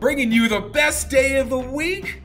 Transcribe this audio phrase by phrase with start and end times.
[0.00, 2.22] Bringing you the best day of the week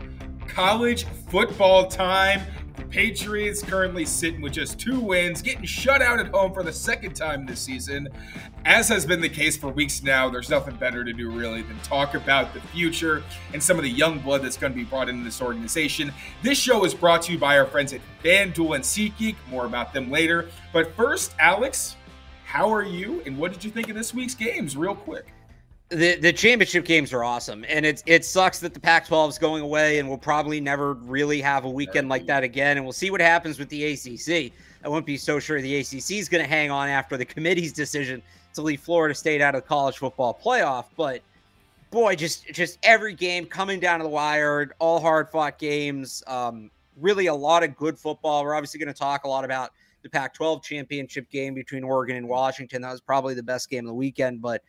[0.48, 2.42] college football time.
[2.76, 6.72] The Patriots currently sitting with just two wins, getting shut out at home for the
[6.72, 8.08] second time this season.
[8.66, 11.80] As has been the case for weeks now, there's nothing better to do really than
[11.80, 13.24] talk about the future
[13.54, 16.14] and some of the young blood that's going to be brought into this organization.
[16.44, 19.36] This show is brought to you by our friends at FanDuel and SeatGeek.
[19.50, 20.50] More about them later.
[20.72, 21.96] But first, Alex,
[22.46, 25.34] how are you and what did you think of this week's games, real quick?
[25.96, 29.62] The the championship games are awesome, and it's it sucks that the Pac-12 is going
[29.62, 32.78] away, and we'll probably never really have a weekend like that again.
[32.78, 34.54] And we'll see what happens with the ACC.
[34.84, 37.72] I wouldn't be so sure the ACC is going to hang on after the committee's
[37.72, 38.22] decision
[38.54, 40.86] to leave Florida State out of the college football playoff.
[40.98, 41.22] But
[41.92, 46.24] boy, just just every game coming down to the wire, all hard fought games.
[46.28, 46.70] Um,
[47.00, 48.44] really, a lot of good football.
[48.44, 52.28] We're obviously going to talk a lot about the Pac-12 championship game between Oregon and
[52.28, 52.82] Washington.
[52.82, 54.62] That was probably the best game of the weekend, but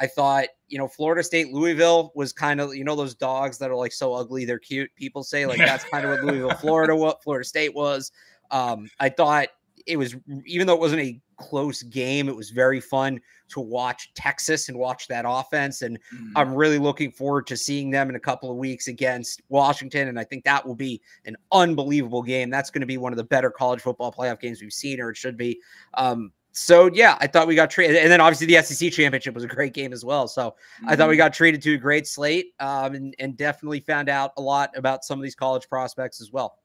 [0.00, 3.70] I thought, you know, Florida State, Louisville was kind of, you know, those dogs that
[3.70, 4.90] are like so ugly, they're cute.
[4.96, 8.10] People say like that's kind of what Louisville, Florida, what Florida State was.
[8.50, 9.48] Um, I thought
[9.86, 14.12] it was, even though it wasn't a close game, it was very fun to watch
[14.14, 15.82] Texas and watch that offense.
[15.82, 16.30] And mm.
[16.34, 20.08] I'm really looking forward to seeing them in a couple of weeks against Washington.
[20.08, 22.48] And I think that will be an unbelievable game.
[22.48, 25.10] That's going to be one of the better college football playoff games we've seen, or
[25.10, 25.60] it should be.
[25.94, 29.44] Um, so yeah, I thought we got treated, and then obviously the SEC championship was
[29.44, 30.26] a great game as well.
[30.26, 30.88] So mm-hmm.
[30.88, 31.18] I thought we mm-hmm.
[31.20, 35.04] got treated to a great slate, um, and, and definitely found out a lot about
[35.04, 36.56] some of these college prospects as well.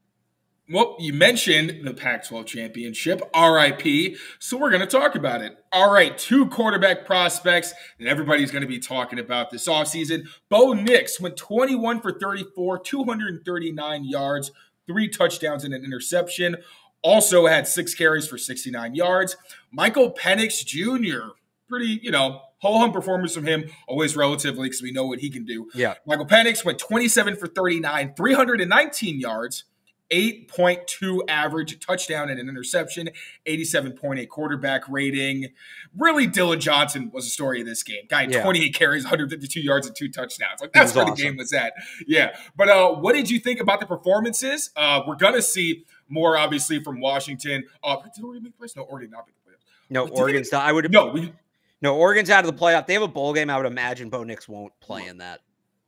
[0.67, 4.17] Well, you mentioned the Pac 12 championship, RIP.
[4.39, 5.55] So we're going to talk about it.
[5.71, 10.23] All right, two quarterback prospects that everybody's going to be talking about this offseason.
[10.49, 14.51] Bo Nix went 21 for 34, 239 yards,
[14.87, 16.57] three touchdowns, and an interception
[17.05, 19.37] also had six carries for 69 yards.
[19.71, 21.33] Michael Penix Jr.,
[21.69, 25.29] pretty, you know, whole hum performance from him, always relatively because we know what he
[25.29, 25.69] can do.
[25.75, 25.93] Yeah.
[26.07, 29.65] Michael Penix went 27 for 39, 319 yards,
[30.11, 33.09] 8.2 average touchdown and an interception,
[33.47, 35.49] 87.8 quarterback rating.
[35.95, 38.05] Really, Dillon Johnson was the story of this game.
[38.09, 38.41] Guy, yeah.
[38.41, 40.59] 28 carries, 152 yards, and two touchdowns.
[40.59, 41.15] Like that's where awesome.
[41.15, 41.73] the game was at.
[42.07, 42.35] Yeah.
[42.55, 44.71] But uh, what did you think about the performances?
[44.75, 47.63] Uh, we're gonna see more obviously from Washington.
[47.83, 48.75] Uh, did Oregon make the playoffs?
[48.75, 49.89] No, Oregon not make the playoffs.
[49.89, 50.63] No, Oregon's not.
[50.65, 51.07] I would no.
[51.07, 51.33] We,
[51.81, 52.87] no, Oregon's out of the playoff.
[52.87, 53.49] They have a bowl game.
[53.49, 55.41] I would imagine Bo Nix won't play in that.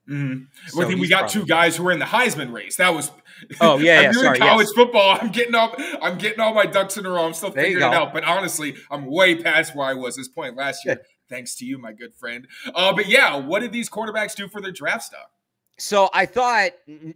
[0.10, 0.44] Mm-hmm.
[0.68, 1.42] So well, we got probably...
[1.42, 2.78] two guys who were in the Heisman race.
[2.78, 3.12] That was
[3.60, 4.74] oh yeah, yeah, sorry, college yes.
[4.74, 5.18] football.
[5.20, 7.26] I'm getting all I'm getting all my ducks in a row.
[7.26, 8.14] I'm still there figuring it out.
[8.14, 11.02] But honestly, I'm way past where I was this point last year.
[11.30, 12.48] Thanks to you, my good friend.
[12.74, 15.30] Uh, but yeah, what did these quarterbacks do for their draft stock?
[15.78, 16.72] So I thought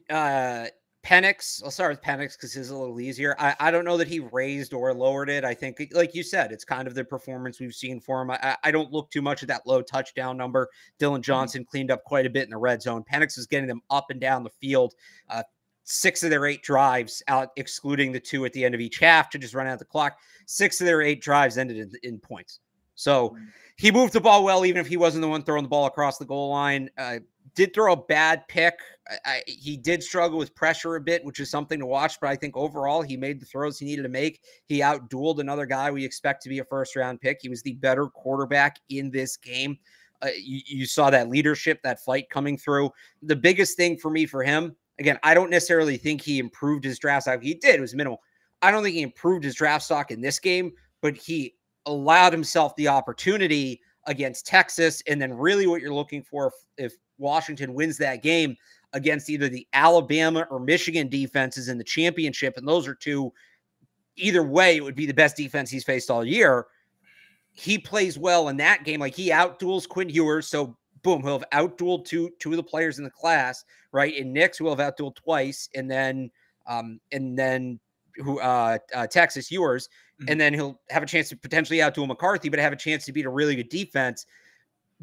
[0.09, 0.65] uh,
[1.03, 3.35] Penix, I'll start with Penix because it's a little easier.
[3.39, 5.43] I, I don't know that he raised or lowered it.
[5.43, 8.29] I think, like you said, it's kind of the performance we've seen for him.
[8.29, 10.69] I, I don't look too much at that low touchdown number.
[10.99, 11.23] Dillon mm-hmm.
[11.23, 13.03] Johnson cleaned up quite a bit in the red zone.
[13.11, 14.93] Penix was getting them up and down the field.
[15.27, 15.41] Uh,
[15.83, 19.31] six of their eight drives out, excluding the two at the end of each half
[19.31, 20.19] to just run out the clock.
[20.45, 22.59] Six of their eight drives ended in, in points.
[22.93, 23.45] So mm-hmm.
[23.77, 26.19] he moved the ball well, even if he wasn't the one throwing the ball across
[26.19, 26.91] the goal line.
[26.95, 27.19] Uh,
[27.55, 28.75] did throw a bad pick.
[29.25, 32.19] I, he did struggle with pressure a bit, which is something to watch.
[32.19, 34.41] But I think overall, he made the throws he needed to make.
[34.65, 37.39] He outdueled another guy we expect to be a first round pick.
[37.41, 39.77] He was the better quarterback in this game.
[40.21, 42.91] Uh, you, you saw that leadership, that fight coming through.
[43.23, 46.99] The biggest thing for me for him, again, I don't necessarily think he improved his
[46.99, 47.41] draft stock.
[47.41, 48.21] He did, it was minimal.
[48.61, 50.71] I don't think he improved his draft stock in this game,
[51.01, 51.55] but he
[51.87, 55.01] allowed himself the opportunity against Texas.
[55.07, 56.47] And then, really, what you're looking for
[56.77, 58.55] if, if Washington wins that game
[58.93, 62.57] against either the Alabama or Michigan defenses in the championship.
[62.57, 63.31] And those are two,
[64.15, 66.67] either way, it would be the best defense he's faced all year.
[67.53, 68.99] He plays well in that game.
[68.99, 70.47] Like he outduels Quinn Ewers.
[70.47, 74.15] So boom, he'll have outdueled two two of the players in the class, right?
[74.17, 76.31] And Nix will have outdueled twice, and then
[76.67, 77.79] um, and then
[78.17, 79.87] who uh, uh Texas Ewers,
[80.21, 80.31] mm-hmm.
[80.31, 83.11] and then he'll have a chance to potentially outduel McCarthy, but have a chance to
[83.11, 84.25] beat a really good defense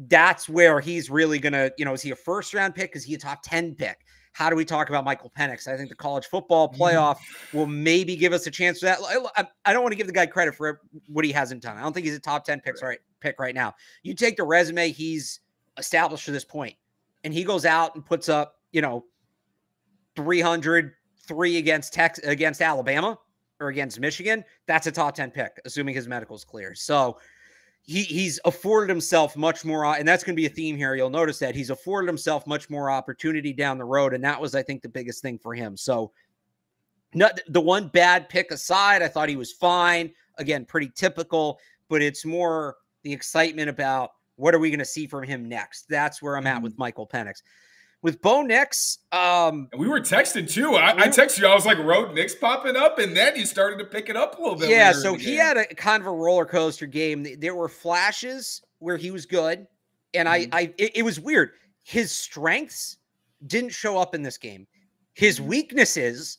[0.07, 2.95] that's where he's really gonna, you know, is he a first round pick?
[2.95, 4.05] Is he a top 10 pick?
[4.33, 5.67] how do we talk about Michael Penix?
[5.67, 6.81] I think the college football Mm-hmm.
[6.81, 7.17] playoff
[7.53, 8.99] will maybe give us a chance for that.
[9.35, 11.77] I, I don't want to give the guy credit for what he hasn't done.
[11.77, 13.73] I don't think he's a top 10 picks right pick right now.
[14.03, 15.39] You take the resume he's
[15.77, 16.75] established to this point,
[17.23, 19.05] and he goes out and puts up, you know,
[20.15, 20.93] 300
[21.27, 23.17] three against Texas against Alabama
[23.59, 26.73] or against Michigan, that's a top 10 pick, assuming his medical's clear.
[26.73, 27.19] So
[27.89, 30.93] he he's afforded himself much more, and that's going to be a theme here.
[30.93, 34.53] You'll notice that he's afforded himself much more opportunity down the road, and that was,
[34.53, 35.75] I think, the biggest thing for him.
[35.75, 36.11] So,
[37.15, 40.11] not the one bad pick aside, I thought he was fine.
[40.37, 45.07] Again, pretty typical, but it's more the excitement about what are we going to see
[45.07, 45.89] from him next.
[45.89, 46.65] That's where I'm at mm-hmm.
[46.65, 47.41] with Michael Penix.
[48.01, 50.75] With Bo Nix, um, and we were texting too.
[50.75, 51.47] I, I texted you.
[51.47, 54.37] I was like, "Road Nix popping up," and then he started to pick it up
[54.39, 54.69] a little bit.
[54.69, 57.27] Yeah, so he had a kind of a roller coaster game.
[57.39, 59.67] There were flashes where he was good,
[60.13, 60.49] and I, Mhm.
[60.53, 61.51] I, it, it was weird.
[61.83, 62.99] His strengths
[63.47, 64.65] didn't show up in this game.
[65.15, 65.47] His Mhm.
[65.47, 66.37] weaknesses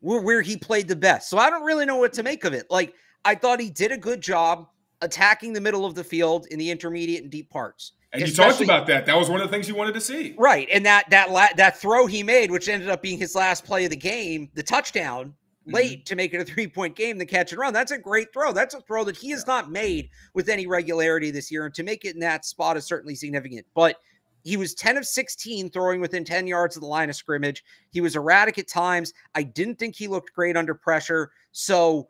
[0.00, 1.28] were where he played the best.
[1.28, 2.66] So I don't really know what to make of it.
[2.70, 4.68] Like I thought he did a good job
[5.02, 7.92] attacking the middle of the field in the intermediate and deep parts.
[8.12, 9.06] And you talked about that.
[9.06, 10.34] That was one of the things you wanted to see.
[10.36, 13.64] Right, and that that la- that throw he made, which ended up being his last
[13.64, 15.74] play of the game, the touchdown mm-hmm.
[15.74, 17.72] late to make it a three point game, the catch and run.
[17.72, 18.52] That's a great throw.
[18.52, 21.84] That's a throw that he has not made with any regularity this year, and to
[21.84, 23.64] make it in that spot is certainly significant.
[23.74, 23.96] But
[24.42, 27.62] he was 10 of 16 throwing within 10 yards of the line of scrimmage.
[27.90, 29.12] He was erratic at times.
[29.34, 31.30] I didn't think he looked great under pressure.
[31.52, 32.08] So,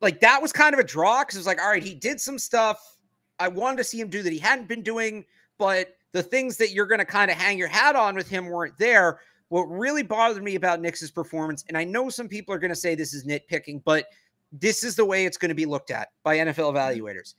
[0.00, 2.20] like, that was kind of a draw because it was like, all right, he did
[2.20, 2.93] some stuff
[3.38, 5.24] I wanted to see him do that he hadn't been doing,
[5.58, 8.46] but the things that you're going to kind of hang your hat on with him
[8.46, 9.20] weren't there.
[9.48, 12.76] What really bothered me about Nix's performance, and I know some people are going to
[12.76, 14.06] say this is nitpicking, but
[14.52, 17.34] this is the way it's going to be looked at by NFL evaluators.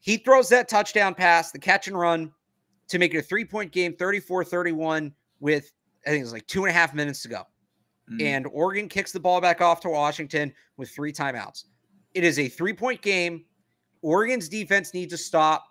[0.00, 2.32] He throws that touchdown pass, the catch and run
[2.88, 5.72] to make it a three point game, 34 31, with
[6.06, 7.42] I think it was like two and a half minutes to go.
[8.10, 8.22] Mhm.
[8.22, 11.64] And Oregon kicks the ball back off to Washington with three timeouts.
[12.14, 13.44] It is a three point game.
[14.06, 15.66] Oregon's defense needs to stop.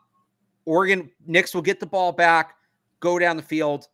[0.65, 2.55] Oregon Nix will get the ball back,
[2.99, 3.87] go down the field,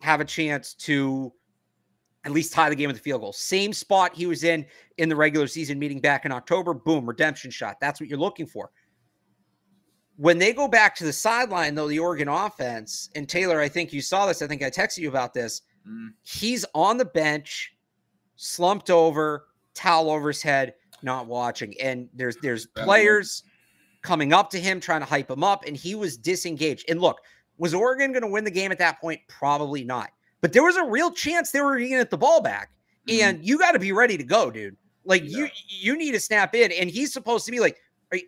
[0.00, 1.32] have a chance to
[2.24, 3.32] at least tie the game with a field goal.
[3.32, 4.66] Same spot he was in
[4.98, 6.74] in the regular season meeting back in October.
[6.74, 7.76] Boom, redemption shot.
[7.80, 8.72] That's what you're looking for.
[10.16, 13.92] When they go back to the sideline, though, the Oregon offense, and Taylor, I think
[13.92, 14.42] you saw this.
[14.42, 15.62] I think I texted you about this.
[15.86, 16.14] Mhm.
[16.24, 17.76] He's on the bench,
[18.34, 21.80] slumped over, towel over his head, not watching.
[21.80, 23.44] And there's there's players
[24.04, 26.84] coming up to him, trying to hype him up, and he was disengaged.
[26.88, 27.18] And look,
[27.58, 29.20] was Oregon going to win the game at that point?
[29.28, 30.10] Probably not.
[30.42, 32.70] But there was a real chance they were going to get the ball back.
[33.08, 33.20] Mhm.
[33.22, 34.76] And you got to be ready to go, dude.
[35.04, 35.50] Like you Yeah.
[35.66, 36.70] you need to snap in.
[36.72, 37.80] And he's supposed to be like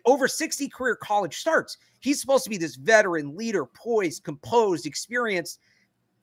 [0.05, 1.77] over 60 career college starts.
[1.99, 5.59] He's supposed to be this veteran leader, poised, composed, experienced.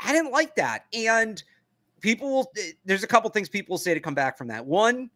[0.01, 0.85] I didn't like that.
[0.93, 1.43] And
[2.01, 4.65] people will eh, there's a couple things people will say to come back from that.
[4.67, 5.11] One,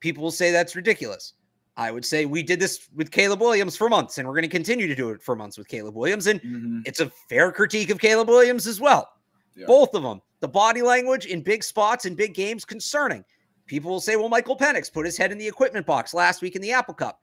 [0.00, 1.34] people will say that's ridiculous.
[1.76, 4.48] I would say we did this with Caleb Williams for months, and we're going to
[4.48, 6.26] continue to do it for months with Caleb Williams.
[6.28, 6.82] And Mhm.
[6.86, 9.08] it's a fair critique of Caleb Williams as well.
[9.56, 9.66] Yeah.
[9.66, 10.20] Both of them.
[10.40, 13.24] The body language in big spots in big games concerning.
[13.66, 16.54] People will say, well, Michael Penix put his head in the equipment box last week
[16.54, 17.20] in the Apple Cup.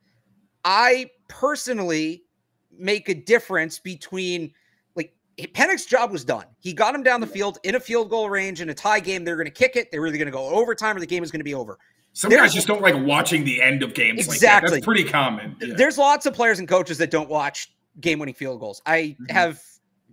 [0.65, 2.23] I personally
[2.71, 4.53] make a difference between
[4.95, 6.45] like Penix's job was done.
[6.59, 9.23] He got him down the field in a field goal range in a tie game.
[9.23, 9.91] They're going to kick it.
[9.91, 11.77] They're either going to go overtime or the game is going to be over.
[12.13, 14.57] Some There's- guys just don't like watching the end of games like that.
[14.63, 14.71] Exactly.
[14.71, 15.55] That's pretty common.
[15.61, 15.75] Yeah.
[15.75, 18.81] There's lots of players and coaches that don't watch game winning field goals.
[18.85, 19.31] I Mhm.
[19.31, 19.61] have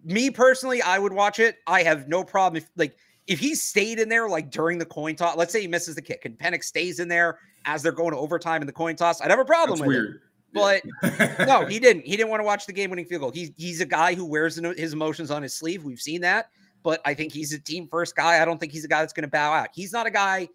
[0.04, 1.56] me personally, I would watch it.
[1.66, 5.16] I have no problem if like if he stayed in there like during the coin
[5.16, 5.36] toss.
[5.36, 8.16] Let's say he misses the kick and Penix stays in there as they're going to
[8.16, 9.20] overtime in the coin toss.
[9.20, 10.00] I'd have a problem That's with it.
[10.00, 10.20] weird.
[10.54, 10.82] But
[11.46, 12.06] no, he didn't.
[12.06, 13.30] He didn't want to watch the game winning field goal.
[13.32, 15.82] He's he's a guy who wears his emotions on his sleeve.
[15.84, 16.48] We've seen that.
[16.84, 18.40] But I think he's a team first guy.
[18.40, 19.68] I don't think he's a guy that's going to bow out.
[19.74, 20.48] He's not a guy.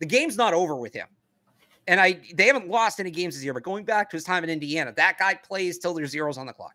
[0.00, 1.06] The game's not over with him.
[1.86, 3.54] And I they haven't lost any games this year.
[3.54, 6.46] But going back to his time in Indiana, that guy plays till there's zeros on
[6.46, 6.74] the clock.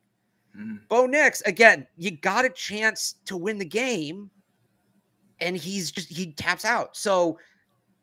[0.58, 0.88] Mhm.
[0.88, 4.30] Bo Nix, again, you got a chance to win the game,
[5.40, 6.96] and he's just he taps out.
[6.96, 7.38] So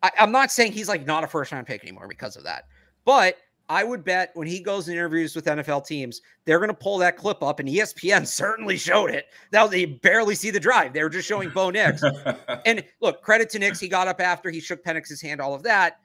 [0.02, 2.64] I, I'm not saying he's like not a first round pick anymore because of that.
[3.05, 3.37] But
[3.69, 6.99] I would bet when he goes in interviews with NFL teams, they're going to pull
[6.99, 9.26] that clip up, and ESPN certainly showed it.
[9.52, 12.02] Now they barely see the drive; they were just showing Bo Nix.
[12.66, 15.62] and look, credit to Nix, he got up after he shook Penix's hand, all of
[15.62, 15.99] that.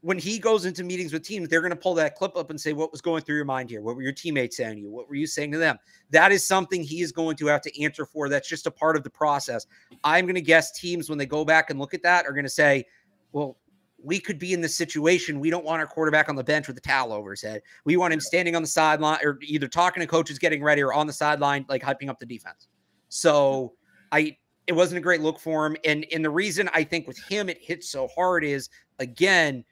[0.00, 2.60] When he goes into meetings with teams, they're going to pull that clip up and
[2.60, 3.80] say, What was going through your mind here?
[3.80, 4.90] What were your teammates saying to you?
[4.90, 5.76] What were you saying to them?
[6.10, 8.28] That is something he is going to have to answer for.
[8.28, 9.66] That's just a part of the process.
[10.04, 12.44] I'm going to guess teams, when they go back and look at that, are going
[12.44, 12.84] to say,
[13.32, 13.56] Well,
[14.02, 15.40] we could be in this situation.
[15.40, 17.62] We don't want our quarterback on the bench with a towel over his head.
[17.84, 20.92] We want him standing on the sideline or either talking to coaches, getting ready, or
[20.92, 22.68] on the sideline, like hyping up the defense.
[23.08, 23.74] So
[24.12, 24.36] I
[24.66, 25.76] it wasn't a great look for him.
[25.84, 29.64] And and the reason I think with him it hits so hard is again,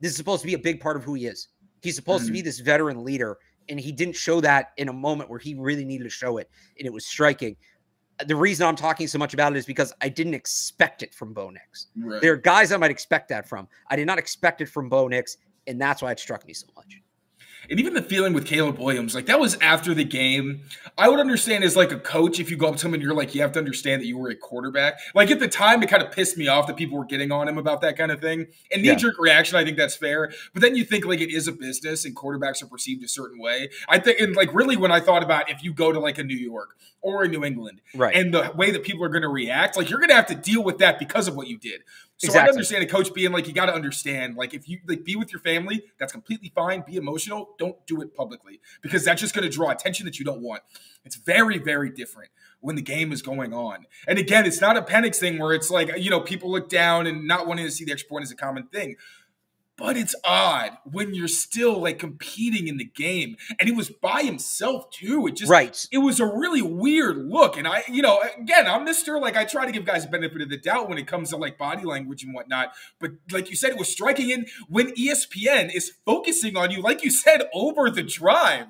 [0.00, 1.48] this is supposed to be a big part of who he is.
[1.82, 2.28] He's supposed mm-hmm.
[2.28, 2.46] to be mm-hmm.
[2.46, 3.36] this veteran leader,
[3.68, 6.48] and he didn't show that in a moment where he really needed to show it,
[6.78, 7.56] and it was striking.
[8.26, 11.32] The reason I'm talking so much about it is because I didn't expect it from
[11.32, 11.88] Bo Nix.
[11.96, 12.20] Right.
[12.22, 13.68] There are guys I might expect that from.
[13.90, 16.66] I did not expect it from Bo Nix, and that's why it struck me so
[16.76, 17.00] much
[17.70, 20.62] and even the feeling with Caleb Williams, like that was after the game.
[20.96, 23.14] I would understand as like a coach if you go up to him and you're
[23.14, 24.98] like, you have to understand that you were a quarterback.
[25.14, 27.48] Like at the time, it kind of pissed me off that people were getting on
[27.48, 28.46] him about that kind of thing.
[28.72, 29.32] And knee jerk yeah.
[29.32, 30.32] reaction, I think that's fair.
[30.52, 33.38] But then you think like it is a business and quarterbacks are perceived a certain
[33.38, 33.70] way.
[33.88, 36.24] I think, and like really, when I thought about if you go to like a
[36.24, 39.28] New York or a New England, right, and the way that people are going to
[39.28, 41.82] react, like you're going to have to deal with that because of what you did.
[42.16, 42.48] So exactly.
[42.48, 45.16] I understand a coach being like, you got to understand, like, if you like be
[45.16, 46.84] with your family, that's completely fine.
[46.86, 47.56] Be emotional.
[47.58, 50.62] Don't do it publicly because that's just going to draw attention that you don't want.
[51.04, 52.30] It's very, very different
[52.60, 53.86] when the game is going on.
[54.06, 57.06] And again, it's not a panic thing where it's like, you know, people look down
[57.06, 58.96] and not wanting to see the extra point is a common thing
[59.76, 63.36] but it's odd when you're still like competing in the game.
[63.58, 65.26] And he was by himself too.
[65.26, 65.86] It just right.
[65.90, 67.56] it was a really weird look.
[67.56, 70.42] And i you know again i'm mr like i try to give guys a benefit
[70.42, 72.72] of the doubt when it comes to like body language and whatnot.
[73.00, 77.02] But like you said it was striking in when espn is focusing on you like
[77.02, 78.66] you said over the drive.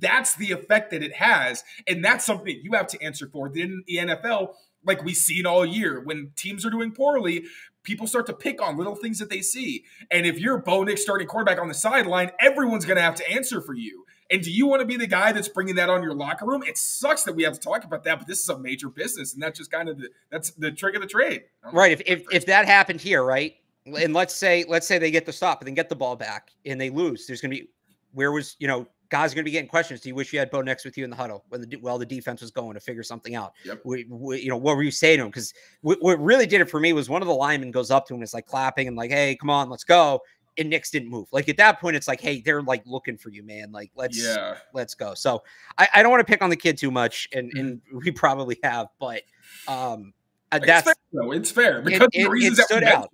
[0.00, 1.64] That's the effect that it has.
[1.88, 3.48] And that's something that you have to answer for.
[3.48, 7.44] In the nfl like we've seen all year when teams are doing poorly
[7.82, 9.84] people start to pick on little things that they see.
[10.10, 13.30] And if you're Bo Nix starting quarterback on the sideline, everyone's going to have to
[13.30, 14.04] answer for you.
[14.30, 16.62] And do you want to be the guy that's bringing that on your locker room?
[16.62, 19.32] It sucks that we have to talk about that, but this is a major business,
[19.32, 21.44] and that's just kind of the that's the trick of the trade.
[21.72, 21.92] Right.
[21.92, 23.54] If if, if that happened here, right,
[23.86, 26.50] and let's say let's say they get the stop and then get the ball back
[26.66, 27.68] and they lose, there's going to be
[28.12, 30.00] where was you know guys are going to be getting questions.
[30.00, 31.98] Do you wish you had Bo Nix with you in the huddle when the well
[31.98, 33.52] the defense was going to figure something out?
[33.64, 33.80] Yep.
[33.84, 35.30] We, we, you know, what were you saying to him?
[35.30, 38.14] Because what really did it for me was one of the linemen goes up to
[38.14, 40.20] him, and it's like clapping and like, "Hey, come on, let's go."
[40.56, 41.28] And Nix didn't move.
[41.30, 43.72] Like at that point, it's like, "Hey, they're like looking for you, man.
[43.72, 44.56] Like let's yeah.
[44.74, 45.42] let's go." So
[45.78, 47.58] I, I don't want to pick on the kid too much, and mm-hmm.
[47.58, 49.22] and we probably have, but
[49.66, 50.12] um,
[50.52, 53.10] uh, that's it's fair, it's fair because it, it, it stood out.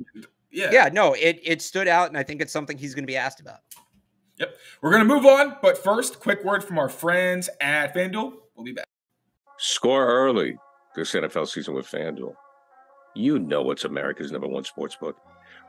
[0.51, 3.11] Yeah, yeah, no, it it stood out, and I think it's something he's going to
[3.11, 3.61] be asked about.
[4.39, 4.57] Yep.
[4.83, 8.33] We're going to move on, but first, quick word from our friends at FanDuel.
[8.55, 8.87] We'll be back.
[9.59, 10.57] Score early
[10.97, 12.35] this NFL season with FanDuel.
[13.15, 15.17] You know it's America's number one sports book.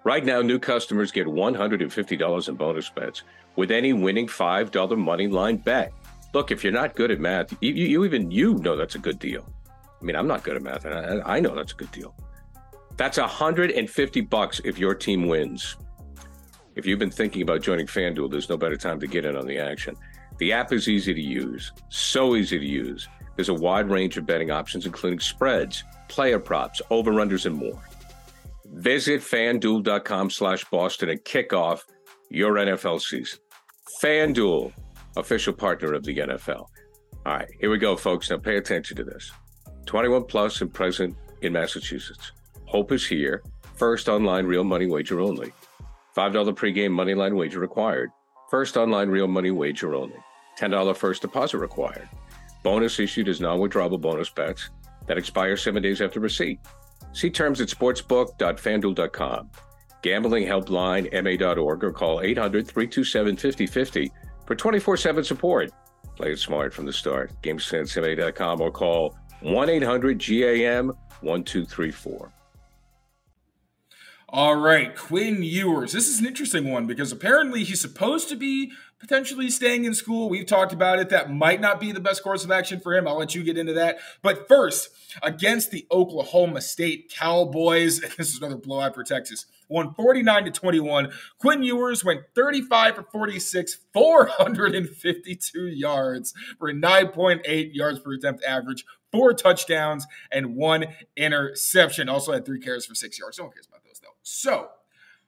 [0.04, 3.24] Right now, new customers get $150 in bonus bets
[3.56, 5.94] with any winning $5 money line bet.
[6.34, 9.20] Look, if you're not good at math, you, you even you know that's a good
[9.20, 9.48] deal.
[10.02, 12.14] I mean, I'm not good at math, and I, I know that's a good deal.
[12.98, 15.78] That's 150 bucks if your team wins.
[16.76, 19.48] If you've been thinking about joining FanDuel, there's no better time to get in on
[19.48, 19.96] the action.
[20.40, 23.08] The app is easy to use, so easy to use.
[23.36, 27.82] There's a wide range of betting options, including spreads, player props, over-unders, and more.
[28.74, 31.86] Visit fanduel.com slash Boston and kick off
[32.30, 33.40] your NFL season.
[34.02, 34.74] FanDuel,
[35.16, 36.68] official partner of the NFL.
[37.26, 38.30] All right, here we go, folks.
[38.30, 39.32] Now pay attention to this.
[39.86, 42.34] 21 plus and present in Massachusetts.
[42.66, 43.44] Hope is here.
[43.76, 45.54] First online real money wager only.
[46.16, 48.10] $5 pregame moneyline wager required.
[48.50, 50.18] First online real money wager only.
[50.58, 52.08] $10 first deposit required.
[52.64, 54.70] Bonus issued as non withdrawable bonus bets
[55.08, 56.60] that expire seven days after receipt.
[57.14, 59.50] See terms at sportsbook.fanduel.com.
[60.02, 64.12] Gambling helpline ma.org or call 800 327 5050
[64.46, 65.72] for 24 7 support.
[66.16, 67.32] Play it smart from the start.
[67.42, 70.88] GameSenseMA.com or call 1 800 GAM
[71.22, 72.32] 1234.
[74.38, 75.94] All right, Quinn Ewers.
[75.94, 80.28] This is an interesting one because apparently he's supposed to be potentially staying in school.
[80.28, 81.08] We've talked about it.
[81.08, 83.08] That might not be the best course of action for him.
[83.08, 84.00] I'll let you get into that.
[84.22, 84.90] But first,
[85.24, 89.46] against the Oklahoma State Cowboys, and this is another blowout for Texas.
[89.70, 91.14] Won 49 to 21.
[91.40, 98.84] Quinn Ewers went 35 for 46, 452 yards for a 9.8 yards per attempt average,
[99.14, 102.10] four touchdowns, and one interception.
[102.10, 103.38] Also had three carries for six yards.
[103.38, 103.75] No one cares about
[104.26, 104.70] so,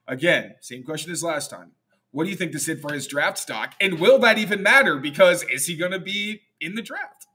[0.08, 1.72] again, same question as last time.
[2.10, 3.76] What do you think this did for his draft stock?
[3.80, 4.98] And will that even matter?
[4.98, 7.28] Because is he going to be in the draft?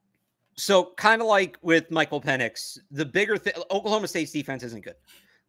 [0.56, 4.96] So, kind of like with Michael Penix, the bigger thing, Oklahoma State's defense isn't good.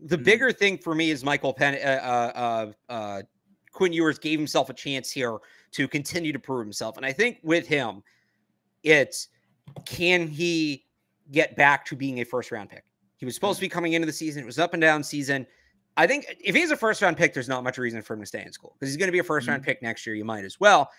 [0.02, 0.24] The mm-hmm.
[0.24, 3.22] bigger thing for me is Michael Penn, uh, uh, uh, uh,
[3.72, 5.40] Quinn Ewers gave himself a chance here
[5.72, 6.98] to continue to prove himself.
[6.98, 8.04] And I think with him,
[8.84, 9.30] it's
[9.86, 10.86] can he
[11.32, 12.84] get back to being a first round pick?
[13.18, 13.66] He was supposed mm-hmm.
[13.66, 14.44] to be coming into the season.
[14.44, 15.48] It was up and down season.
[15.96, 18.26] I think if he's a first round pick, there's not much reason for him to
[18.26, 19.50] stay in school because he's going to be a 1st mm-hmm.
[19.50, 20.16] round pick next year.
[20.16, 20.90] You might as well.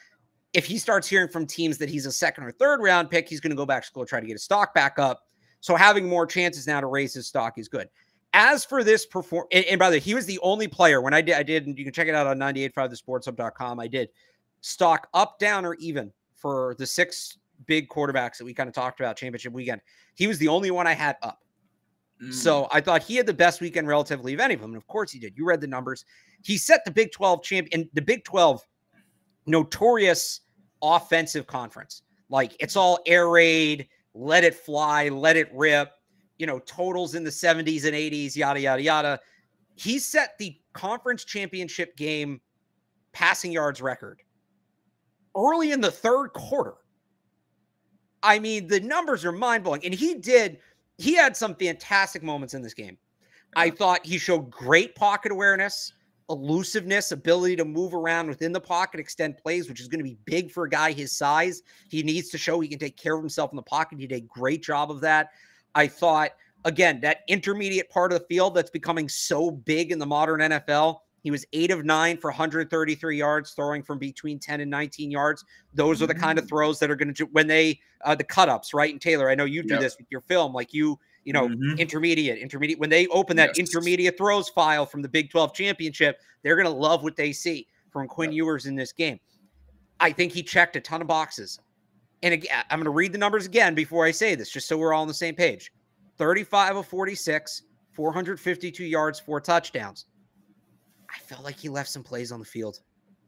[0.52, 3.40] If he starts hearing from teams that he's a second or third round pick, he's
[3.40, 5.26] going to go back to school, try to get his stock back up.
[5.60, 7.88] So having more chances now to raise his stock is good.
[8.34, 11.14] As for this perform, and, and by the way, he was the only player when
[11.14, 13.80] I did, I did, and you can check it out on 985thesportshub.com.
[13.80, 14.10] I did
[14.60, 19.00] stock up, down, or even for the six big quarterbacks that we kind of talked
[19.00, 19.80] about championship weekend.
[20.14, 21.43] He was the only one I had up.
[22.22, 22.32] Mm.
[22.32, 24.70] So I thought he had the best weekend relatively of any of them.
[24.70, 25.36] And of course he did.
[25.36, 26.04] You read the numbers.
[26.42, 28.62] He set the Big 12 champion, the Big 12
[29.46, 30.40] notorious
[30.82, 32.02] offensive conference.
[32.28, 35.90] Like it's all air raid, let it fly, let it rip,
[36.38, 39.20] you know, totals in the 70s and 80s, yada, yada, yada.
[39.76, 42.40] He set the conference championship game
[43.12, 44.20] passing yards record
[45.36, 46.74] early in the third quarter.
[48.22, 49.84] I mean, the numbers are mind blowing.
[49.84, 50.58] And he did,
[50.98, 52.98] he had some fantastic moments in this game.
[53.56, 55.92] I thought he showed great pocket awareness,
[56.30, 60.18] elusiveness, ability to move around within the pocket, extend plays, which is going to be
[60.24, 61.62] big for a guy his size.
[61.88, 64.00] He needs to show he can take care of himself in the pocket.
[64.00, 65.30] He did a great job of that.
[65.74, 66.30] I thought,
[66.64, 71.00] again, that intermediate part of the field that's becoming so big in the modern NFL.
[71.24, 75.42] He was eight of nine for 133 yards, throwing from between 10 and 19 yards.
[75.72, 76.48] Those are the kind of mm.
[76.48, 78.92] throws that are going to when they uh, the cut ups, right?
[78.92, 79.80] And Taylor, I know you do yep.
[79.80, 81.78] this with your film, like you, you know, mm-hmm.
[81.78, 82.78] intermediate, intermediate.
[82.78, 83.58] When they open that yes.
[83.58, 87.66] intermediate throws file from the Big 12 championship, they're going to love what they see
[87.90, 88.36] from Quinn yep.
[88.36, 89.18] Ewers in this game.
[90.00, 91.58] I think he checked a ton of boxes.
[92.22, 94.76] And again, I'm going to read the numbers again before I say this, just so
[94.76, 95.72] we're all on the same page.
[96.18, 97.62] 35 of 46,
[97.92, 100.04] 452 yards, four touchdowns.
[101.14, 102.80] I felt like he left some plays on the field.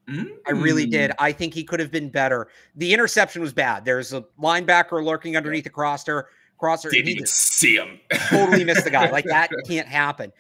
[0.08, 0.28] Mm.
[0.46, 1.10] I really did.
[1.12, 1.14] Mm.
[1.18, 2.48] I think he could have been better.
[2.76, 3.84] The interception was bad.
[3.84, 6.28] There's a linebacker lurking underneath the crosser.
[6.58, 6.90] Crosser.
[6.90, 8.00] Didn't even see him.
[8.28, 9.10] totally missed the guy.
[9.10, 10.32] Like that can't happen.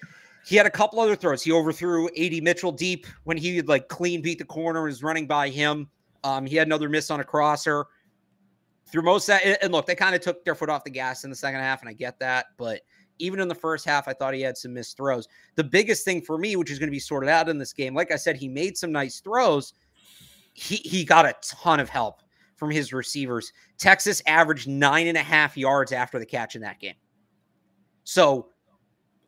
[0.46, 1.42] He had a couple other throws.
[1.42, 5.26] He overthrew AD Mitchell deep when he like clean beat the corner and was running
[5.26, 5.88] by him.
[6.24, 7.86] Um, he had another miss on a crosser.
[8.86, 11.24] Through most of that, and look, they kind of took their foot off the gas
[11.24, 12.82] in the second half, and I get that, but
[13.18, 15.28] even in the first half, I thought he had some missed throws.
[15.54, 17.94] The biggest thing for me, which is going to be sorted out in this game,
[17.94, 19.72] like I said, he made some nice throws.
[20.52, 22.22] He he got a ton of help
[22.56, 23.52] from his receivers.
[23.78, 26.94] Texas averaged nine and a half yards after the catch in that game.
[28.04, 28.48] So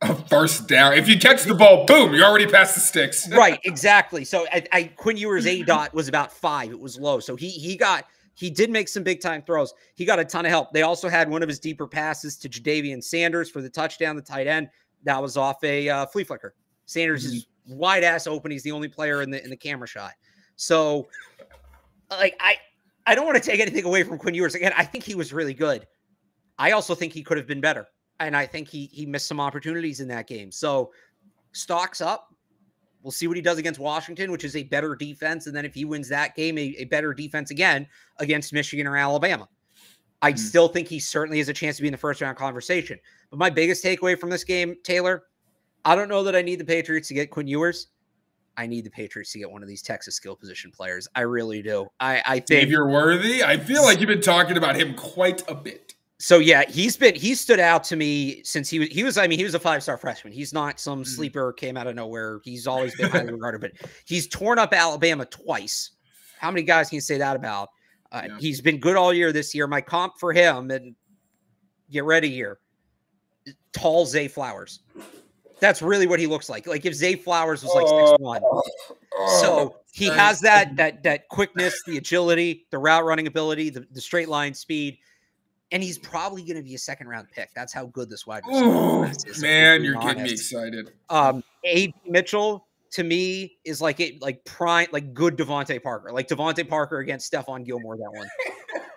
[0.00, 0.94] a first down.
[0.94, 3.28] If you catch the ball, boom, you're already past the sticks.
[3.30, 4.24] right, exactly.
[4.24, 6.70] So I, I Quinn Ewers aDOT was about five.
[6.70, 7.20] It was low.
[7.20, 8.04] So he he got
[8.38, 9.74] he did make some big time throws.
[9.96, 10.72] He got a ton of help.
[10.72, 14.22] They also had one of his deeper passes to Ja'Tavion Sanders for the touchdown, the
[14.22, 14.68] tight end.
[15.02, 16.54] That was off a uh, flea flicker.
[16.86, 17.34] Sanders mm-hmm.
[17.34, 18.52] is wide ass open.
[18.52, 20.12] He's the only player in the in the camera shot.
[20.54, 21.08] So,
[22.12, 22.54] like I,
[23.08, 24.54] I don't want to take anything away from Quinn Ewers.
[24.54, 25.88] Again, I think he was really good.
[26.60, 27.88] I also think he could have been better,
[28.20, 30.52] and I think he he missed some opportunities in that game.
[30.52, 30.92] So,
[31.50, 32.32] stocks up.
[33.02, 35.46] We'll see what he does against Washington, which is a better defense.
[35.46, 37.86] And then if he wins that game, a, a better defense again
[38.18, 39.48] against Michigan or Alabama.
[40.20, 40.38] I mm-hmm.
[40.38, 42.98] still think he certainly has a chance to be in the first round conversation.
[43.30, 45.24] But my biggest takeaway from this game, Taylor,
[45.84, 47.88] I don't know that I need the Patriots to get Quinn Ewers.
[48.56, 51.06] I need the Patriots to get one of these Texas skill position players.
[51.14, 51.86] I really do.
[52.00, 53.44] I, I think Xavier Worthy.
[53.44, 57.14] I feel like you've been talking about him quite a bit so yeah, he's been
[57.14, 59.60] he stood out to me since he was he was I mean he was a
[59.60, 60.32] five star freshman.
[60.32, 61.06] He's not some mm.
[61.06, 62.40] sleeper came out of nowhere.
[62.42, 63.72] He's always been highly regarded, but
[64.04, 65.92] he's torn up Alabama twice.
[66.40, 67.68] How many guys can you say that about?
[68.10, 68.38] Uh, yeah.
[68.40, 69.68] He's been good all year this year.
[69.68, 70.96] My comp for him and
[71.90, 72.58] get ready here.
[73.72, 74.80] Tall Zay Flowers.
[75.60, 76.66] That's really what he looks like.
[76.66, 78.42] Like if Zay Flowers was like six one.
[79.40, 84.00] So he has that that that quickness, the agility, the route running ability, the, the
[84.00, 84.98] straight line speed
[85.70, 87.50] and he's probably going to be a second round pick.
[87.54, 89.42] That's how good this wide receiver is.
[89.42, 90.08] Man, you're honest.
[90.08, 90.92] getting me excited.
[91.10, 91.92] Um, A.
[92.06, 96.98] Mitchell to me is like it, like prime, like good DeVante Parker, like DeVante Parker
[96.98, 97.96] against Stephon Gilmore.
[97.96, 98.28] That one,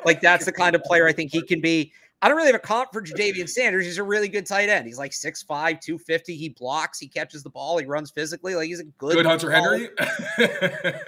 [0.06, 1.92] like that's the kind of player I think he can be.
[2.24, 3.84] I don't really have a comp for Ja'Tavion Sanders.
[3.84, 4.86] He's a really good tight end.
[4.86, 5.48] He's like 6'5,
[5.82, 6.36] 250.
[6.36, 8.54] He blocks, he catches the ball, he runs physically.
[8.54, 9.90] Like he's a good, good Hunter Henry.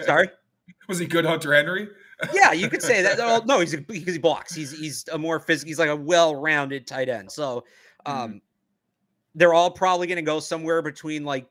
[0.04, 0.28] Sorry,
[0.88, 1.88] was he good Hunter Henry?
[2.32, 3.18] Yeah, you could say that.
[3.18, 4.54] Well, no, he's because he blocks.
[4.54, 5.68] He's he's a more physical.
[5.68, 7.30] He's like a well-rounded tight end.
[7.30, 7.64] So,
[8.06, 8.36] um, mm-hmm.
[9.34, 11.46] they're all probably going to go somewhere between like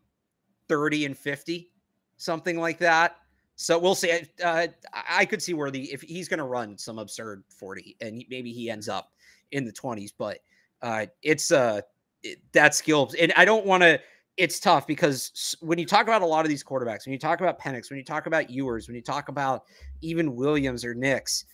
[0.68, 1.70] thirty and fifty,
[2.18, 3.18] something like that.
[3.56, 4.22] So we'll see.
[4.44, 8.24] Uh, I could see where the if he's going to run some absurd forty, and
[8.30, 9.12] maybe he ends up
[9.52, 10.12] in the twenties.
[10.12, 10.40] But
[10.82, 11.82] uh, it's uh
[12.24, 14.00] it, that skill, and I don't want to
[14.38, 17.42] it's tough because when you talk about a lot of these quarterbacks, when you talk
[17.42, 19.64] about Penix, when you talk about Ewers, when you talk about
[20.02, 21.46] even Williams or Nix,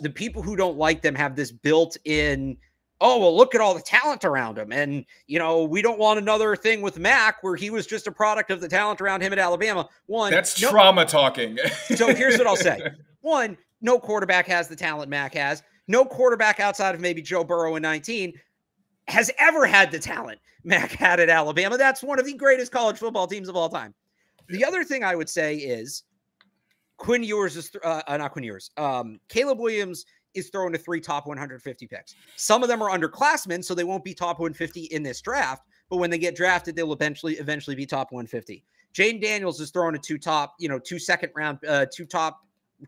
[0.00, 2.56] the people who don't like them have this built in,
[3.00, 4.72] oh, well, look at all the talent around him.
[4.72, 8.12] And, you know, we don't want another thing with Mac where he was just a
[8.12, 9.88] product of the talent around him at Alabama.
[10.06, 11.56] One, that's no, trauma talking.
[11.94, 12.80] so here's what I'll say
[13.20, 15.62] one, no quarterback has the talent Mac has.
[15.86, 18.34] No quarterback outside of maybe Joe Burrow in 19
[19.08, 21.78] has ever had the talent Mac had at Alabama.
[21.78, 23.94] That's one of the greatest college football teams of all time.
[24.48, 26.04] The other thing I would say is
[26.96, 28.70] Quinn Ewers is uh, uh, not Quinn Ewers.
[28.76, 32.14] Um, Caleb Williams is throwing to three top 150 picks.
[32.36, 35.64] Some of them are underclassmen, so they won't be top 150 in this draft.
[35.90, 38.64] But when they get drafted, they will eventually eventually be top 150.
[38.94, 42.40] Jayden Daniels is throwing to two top, you know, two second round, uh, two top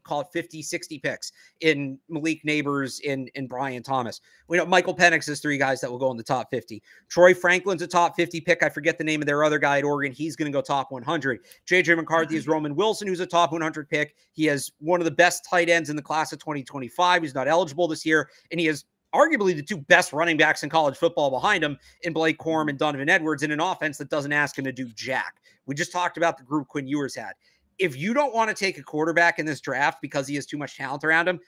[0.02, 4.20] call it 50, 60 picks in Malik Nabers in, in Brian Thomas.
[4.48, 6.82] We know Michael Penix is three guys that will go in the top 50.
[7.08, 8.62] Troy Franklin's a top 50 pick.
[8.62, 10.12] I forget the name of their other guy at Oregon.
[10.12, 11.40] He's going to go top 100.
[11.68, 12.52] JJ McCarthy is mm-hmm.
[12.52, 14.14] Roman Wilson, who's a top 100 pick.
[14.32, 17.22] He has one of the best tight ends in the class of 2025.
[17.22, 20.70] He's not eligible this year, and he has arguably the two best running backs in
[20.70, 24.32] college football behind him in Blake Corum and Donovan Edwards in an offense that doesn't
[24.32, 25.36] ask him to do jack.
[25.66, 27.32] We just talked about the group Quinn Ewers had
[27.80, 30.58] if you don't want to take a quarterback in this draft because he has too
[30.58, 31.40] much talent around him,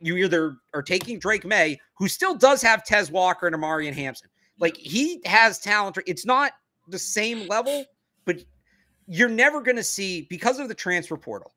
[0.00, 4.28] you either are taking Drake Maye, who still does have Tez Walker and Omarion Hampton.
[4.58, 5.96] Like he has talent.
[6.06, 6.52] It's not
[6.88, 7.84] the same level,
[8.24, 8.44] but
[9.06, 11.54] you're never going to see because of the transfer portal.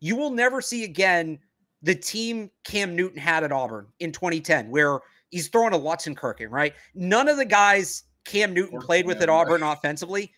[0.00, 1.38] You will never see again
[1.82, 6.74] the team Cam Newton had at Auburn in 2010, where he's throwing a Lutzenkirchen, right?
[6.94, 10.32] None of the guys Cam Newton played with at Auburn offensively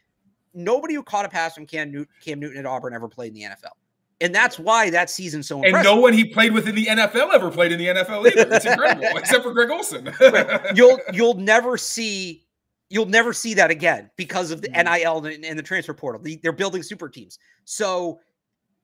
[0.55, 3.35] nobody who caught a pass from Cam Newton, Cam Newton at Auburn ever played in
[3.35, 3.73] the NFL.
[4.21, 5.77] And that's why that season's so impressive.
[5.77, 8.55] And no one he played with in the NFL ever played in the NFL either.
[8.55, 10.15] It's incredible, except for Greg Olsen.
[10.75, 12.45] you'll you'll never see
[12.91, 15.03] you'll never see that again because of the mm-hmm.
[15.03, 16.23] NIL and, and, the transfer portal.
[16.43, 17.39] they're building super teams.
[17.65, 18.21] So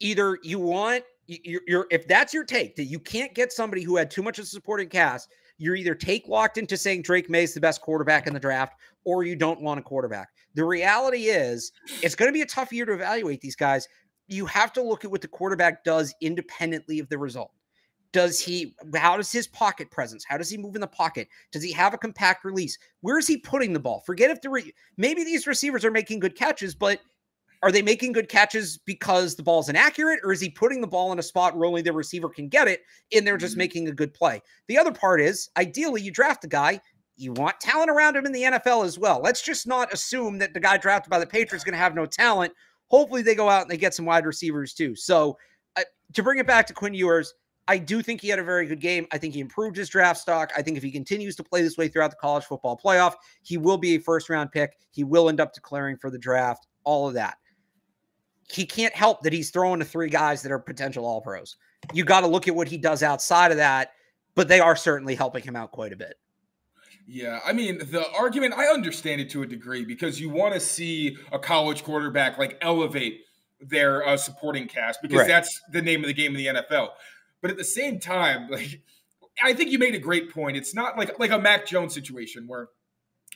[0.01, 3.97] either you want you're, you're if that's your take that you can't get somebody who
[3.97, 5.29] had too much of a supporting cast,
[5.59, 8.75] you're either take locked into saying Drake Maye is the best quarterback in the draft,
[9.05, 10.29] or you don't want a quarterback.
[10.55, 13.89] The reality is, it's going to be a tough year to evaluate these guys.
[14.27, 17.53] You have to look at what the quarterback does independently of the result.
[18.13, 21.29] Does he, how does his pocket presence, how does he move in the pocket?
[21.53, 22.77] Does he have a compact release?
[23.03, 24.03] Where is he putting the ball?
[24.05, 26.99] Forget if the, re, maybe these receivers are making good catches, but
[27.63, 31.13] are they making good catches because the ball's inaccurate, or is he putting the ball
[31.13, 32.81] in a spot where only the receiver can get it
[33.13, 33.59] and they're just mm-hmm.
[33.59, 34.41] making a good play?
[34.67, 36.81] The other part is ideally you draft a guy
[37.21, 39.21] you want talent around him in the NFL as well.
[39.23, 41.95] Let's just not assume that the guy drafted by the Patriots is going to have
[41.95, 42.53] no talent.
[42.89, 44.97] Hopefully, they go out and they get some wide receivers too.
[44.97, 45.37] So,
[45.77, 45.83] uh,
[46.15, 47.35] to bring it back to Quinn Ewers,
[47.69, 49.07] I do think he had a very good game.
[49.13, 50.51] I think he improved his draft stock.
[50.57, 53.59] I think if he continues to play this way throughout the college football playoff, he
[53.59, 54.79] will be a first round pick.
[54.91, 57.37] He will end up declaring for the draft, all of that.
[58.51, 61.57] He can't help that he's throwing to three guys that are potential all pros.
[61.93, 63.93] You got to look at what he does outside of that,
[64.35, 66.15] but they are certainly helping him out quite a bit.
[67.13, 70.61] Yeah, I mean, the argument, I understand it to a degree because you want to
[70.61, 73.23] see a college quarterback like elevate
[73.61, 75.27] their uh, supporting cast because right.
[75.27, 76.91] that's the name of the game in the NFL.
[77.43, 78.83] But at the same time, like,
[79.43, 80.57] I think you made a great point.
[80.57, 82.69] It's not like like a Mac Jones situation where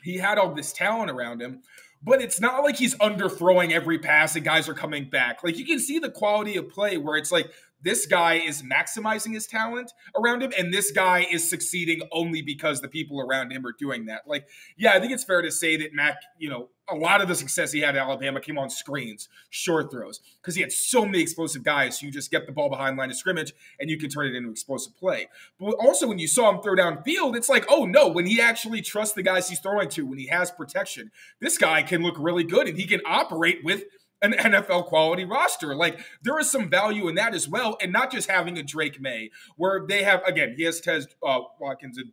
[0.04, 1.62] he had all this talent around him,
[2.00, 5.42] but it's not like he's underthrowing every pass and guys are coming back.
[5.42, 7.50] Like you can see the quality of play where it's like
[7.84, 12.80] this guy is maximizing his talent around him, and this guy is succeeding only because
[12.80, 14.22] the people around him are doing that.
[14.26, 17.28] Like, yeah, I think it's fair to say that Mac, you know, a lot of
[17.28, 21.04] the success he had at Alabama came on screens, short throws, because he had so
[21.04, 21.98] many explosive guys.
[21.98, 24.34] So you just get the ball behind line of scrimmage and you can turn it
[24.34, 25.28] into explosive play.
[25.58, 28.40] But also, when you saw him throw down field it's like, oh no, when he
[28.40, 32.16] actually trusts the guys he's throwing to, when he has protection, this guy can look
[32.18, 33.84] really good and he can operate with
[34.24, 35.74] an NFL quality roster.
[35.74, 39.00] Like there is some value in that as well, and not just having a Drake
[39.00, 42.12] Maye where they have again he has Tez uh, Watkins and.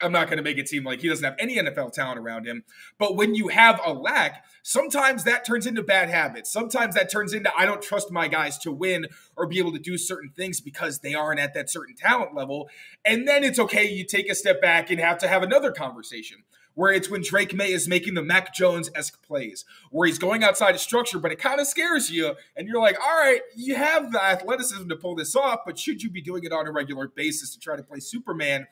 [0.00, 2.46] I'm not going to make it seem like he doesn't have any NFL talent around
[2.46, 2.62] him.
[3.00, 6.52] But when you have a lack, sometimes that turns into bad habits.
[6.52, 9.06] Sometimes that turns into I don't trust my guys to win
[9.36, 12.68] or be able to do certain things because they aren't at that certain talent level.
[13.04, 16.44] And then it's okay, you take a step back and have to have another conversation
[16.78, 20.44] where it's when Drake Maye is making the Mac Jones esque plays, where he's going
[20.44, 22.36] outside of structure, but it kind of scares you.
[22.56, 26.04] And you're like, all right, you have the athleticism to pull this off, but should
[26.04, 28.68] you be doing it on a regular basis to try to play Superman?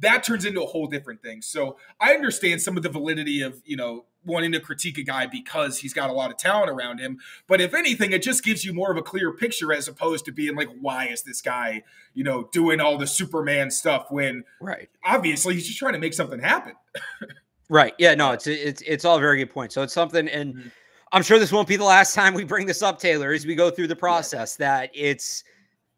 [0.00, 1.40] That turns into a whole different thing.
[1.40, 5.26] So I understand some of the validity of, you know, wanting to critique a guy
[5.26, 7.18] because he's got a lot of talent around him.
[7.46, 10.32] But if anything, it just gives you more of a clear picture as opposed to
[10.32, 14.90] being like, why is this guy, you know, doing all the Superman stuff when right
[15.02, 16.74] obviously he's just trying to make something happen.
[17.68, 17.94] Right.
[17.98, 18.14] Yeah.
[18.14, 18.32] No.
[18.32, 19.72] It's it's it's all very good point.
[19.72, 20.68] So it's something, and mm-hmm.
[21.12, 23.54] I'm sure this won't be the last time we bring this up, Taylor, as we
[23.54, 24.56] go through the process.
[24.56, 25.44] That it's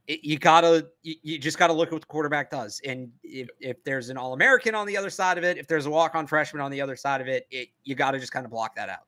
[0.09, 3.48] it, you gotta you, you, just gotta look at what the quarterback does, and if
[3.61, 6.14] if there's an All American on the other side of it, if there's a walk
[6.14, 8.74] on freshman on the other side of it, it you gotta just kind of block
[8.76, 9.00] that out.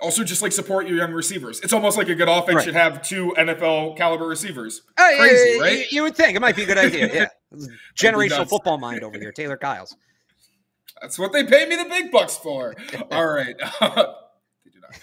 [0.00, 1.60] Also, just like support your young receivers.
[1.60, 2.64] It's almost like a good offense right.
[2.64, 4.82] should have two NFL caliber receivers.
[4.96, 5.78] Uh, Crazy, right?
[5.78, 7.12] You, you would think it might be a good idea.
[7.12, 9.96] Yeah, generational football mind over here, Taylor Kyles.
[11.00, 12.74] That's what they pay me the big bucks for.
[13.10, 13.56] All right.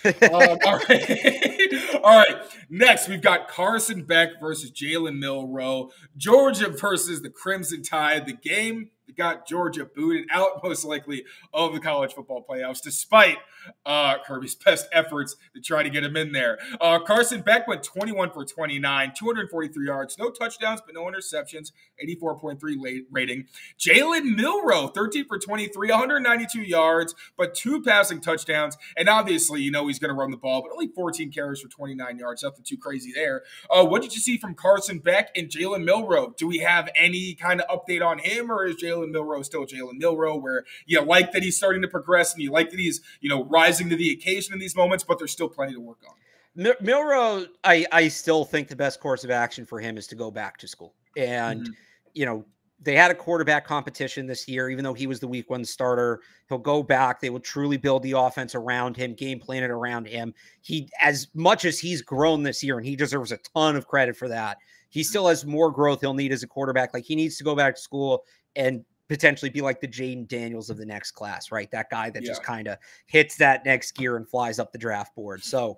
[0.05, 1.73] um, all right.
[2.03, 2.37] all right.
[2.71, 5.91] Next, we've got Carson Beck versus Jalen Milroe.
[6.17, 8.25] Georgia versus the Crimson Tide.
[8.25, 13.37] The game got Georgia booted out, most likely, of the college football playoffs, despite
[13.85, 16.57] uh, Kirby's best efforts to try to get him in there.
[16.81, 21.71] Uh, Carson Beck went 21 for 29, 243 yards, no touchdowns, but no interceptions,
[22.03, 23.45] 84.3 rating.
[23.79, 28.77] Jalen Milroe, 13 for 23, 192 yards, but two passing touchdowns.
[28.97, 31.67] And obviously, you know he's going to run the ball, but only 14 carries for
[31.67, 32.43] 29 yards.
[32.43, 33.43] Nothing too crazy there.
[33.69, 36.33] Uh, what did you see from Carson Beck and Jalen Milroe?
[36.37, 39.97] Do we have any kind of update on him, or is Jalen Milroe still Jalen
[39.97, 43.29] Milroe, where you like that he's starting to progress and you like that he's, you
[43.29, 46.15] know, rising to the occasion in these moments, but there's still plenty to work on.
[46.55, 50.15] Mil- Milroe, I, I still think the best course of action for him is to
[50.15, 50.93] go back to school.
[51.17, 51.73] And, mm-hmm.
[52.13, 52.45] you know,
[52.81, 56.21] they had a quarterback competition this year, even though he was the week one starter.
[56.49, 57.19] He'll go back.
[57.19, 60.33] They will truly build the offense around him, game plan it around him.
[60.61, 64.15] He, as much as he's grown this year, and he deserves a ton of credit
[64.15, 64.57] for that,
[64.89, 66.93] he still has more growth he'll need as a quarterback.
[66.93, 68.23] Like he needs to go back to school
[68.55, 71.69] and potentially be like the Jayden Daniels of the next class, right?
[71.71, 72.27] That guy that yeah.
[72.27, 75.43] just kind of hits that next gear and flies up the draft board.
[75.43, 75.77] So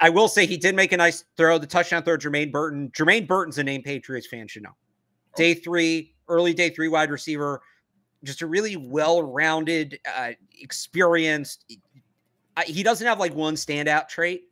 [0.00, 2.90] I will say he did make a nice throw, the touchdown throw, Jermaine Burton.
[2.96, 4.76] Jermaine Burton's a name Patriots fan should know.
[5.36, 7.60] Day three, early day three wide receiver,
[8.24, 11.64] just a really well-rounded, uh, experienced.
[12.66, 14.44] He doesn't have like one standout trait,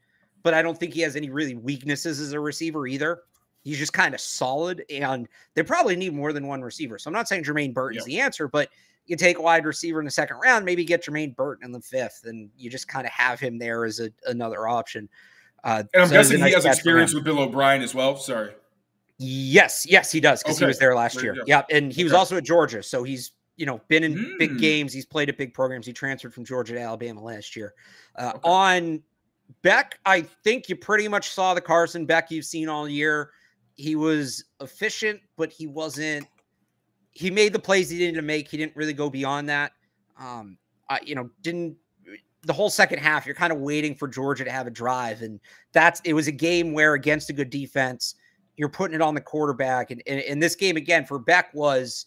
[0.42, 3.22] but I don't think he has any really weaknesses as a receiver either.
[3.62, 6.98] He's just kind of solid, and they probably need more than one receiver.
[6.98, 8.06] So I'm not saying Jermaine Burton's yep.
[8.06, 8.70] the answer, but
[9.10, 11.80] you take a wide receiver in the second round, maybe get Jermaine Burton in the
[11.80, 15.08] fifth, and you just kind of have him there as a, another option.
[15.64, 18.16] Uh, and I'm so guessing nice he has experience with Bill O'Brien as well.
[18.16, 18.52] Sorry.
[19.18, 20.64] Yes, yes, he does because okay.
[20.64, 21.44] he was there last there year.
[21.46, 22.04] Yeah, and he okay.
[22.04, 24.38] was also at Georgia, so he's you know been in mm.
[24.38, 24.92] big games.
[24.92, 25.86] He's played at big programs.
[25.86, 27.74] He transferred from Georgia to Alabama last year.
[28.16, 28.40] Uh, okay.
[28.48, 29.02] On
[29.62, 33.32] Beck, I think you pretty much saw the Carson Beck you've seen all year
[33.80, 36.26] he was efficient, but he wasn't.
[37.12, 38.48] He made the plays he needed to make.
[38.48, 39.72] He didn't really go beyond that.
[40.18, 41.76] Um, I, you know, didn't
[42.42, 43.26] the whole second half.
[43.26, 45.40] You're kind of waiting for Georgia to have a drive, and
[45.72, 48.14] that's it was a game where against a good defense,
[48.56, 49.90] you're putting it on the quarterback.
[49.90, 52.06] And in this game again for Beck was,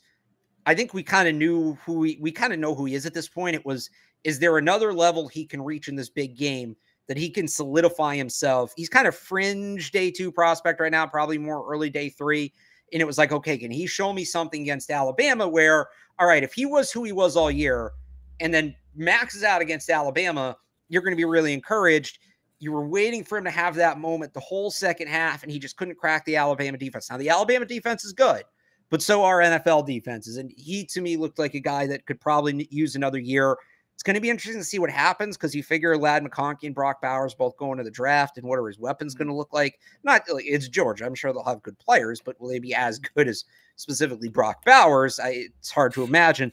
[0.65, 3.05] I think we kind of knew who we we kind of know who he is
[3.05, 3.55] at this point.
[3.55, 3.89] It was,
[4.23, 6.75] is there another level he can reach in this big game?
[7.07, 8.73] that he can solidify himself.
[8.75, 12.53] He's kind of fringe day two prospect right now, probably more early day three.
[12.93, 15.87] And it was like, okay, can he show me something against Alabama where,
[16.19, 17.91] all right, if he was who he was all year
[18.39, 20.55] and then maxes out against Alabama,
[20.89, 22.19] you're going to be really encouraged.
[22.59, 25.59] You were waiting for him to have that moment the whole second half, and he
[25.59, 27.09] just couldn't crack the Alabama defense.
[27.09, 28.43] Now, the Alabama defense is good,
[28.89, 30.37] but so are NFL defenses.
[30.37, 33.57] And he, to me, looked like a guy that could probably use another year
[33.93, 36.75] it's going to be interesting to see what happens because you figure Ladd McConkey and
[36.75, 39.53] Brock Bowers both going to the draft, and what are his weapons going to look
[39.53, 39.79] like?
[40.03, 41.05] Not it's Georgia.
[41.05, 44.65] I'm sure they'll have good players, but will they be as good as specifically Brock
[44.65, 45.19] Bowers?
[45.19, 46.51] I, it's hard to imagine.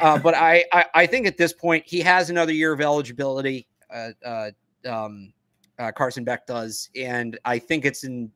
[0.00, 3.66] Uh, but I, I, I think at this point he has another year of eligibility.
[3.92, 4.50] Uh, uh,
[4.86, 5.32] um,
[5.78, 8.30] uh, Carson Beck does, and I think it's in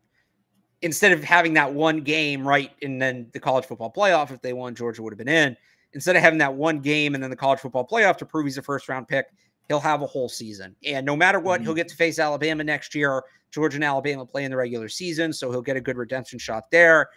[0.82, 4.30] instead of having that one game right, and then the college football playoff.
[4.30, 5.56] If they won, Georgia would have been in
[5.94, 8.59] instead of having that one game and then the college football playoff to prove he's
[8.59, 9.26] a first round pick,
[9.68, 10.74] he'll have a whole season.
[10.85, 11.66] And no matter what, mm-hmm.
[11.66, 13.22] he'll get to face Alabama next year.
[13.50, 16.70] Georgia and Alabama play in the regular season, so he'll get a good redemption shot
[16.72, 17.11] there.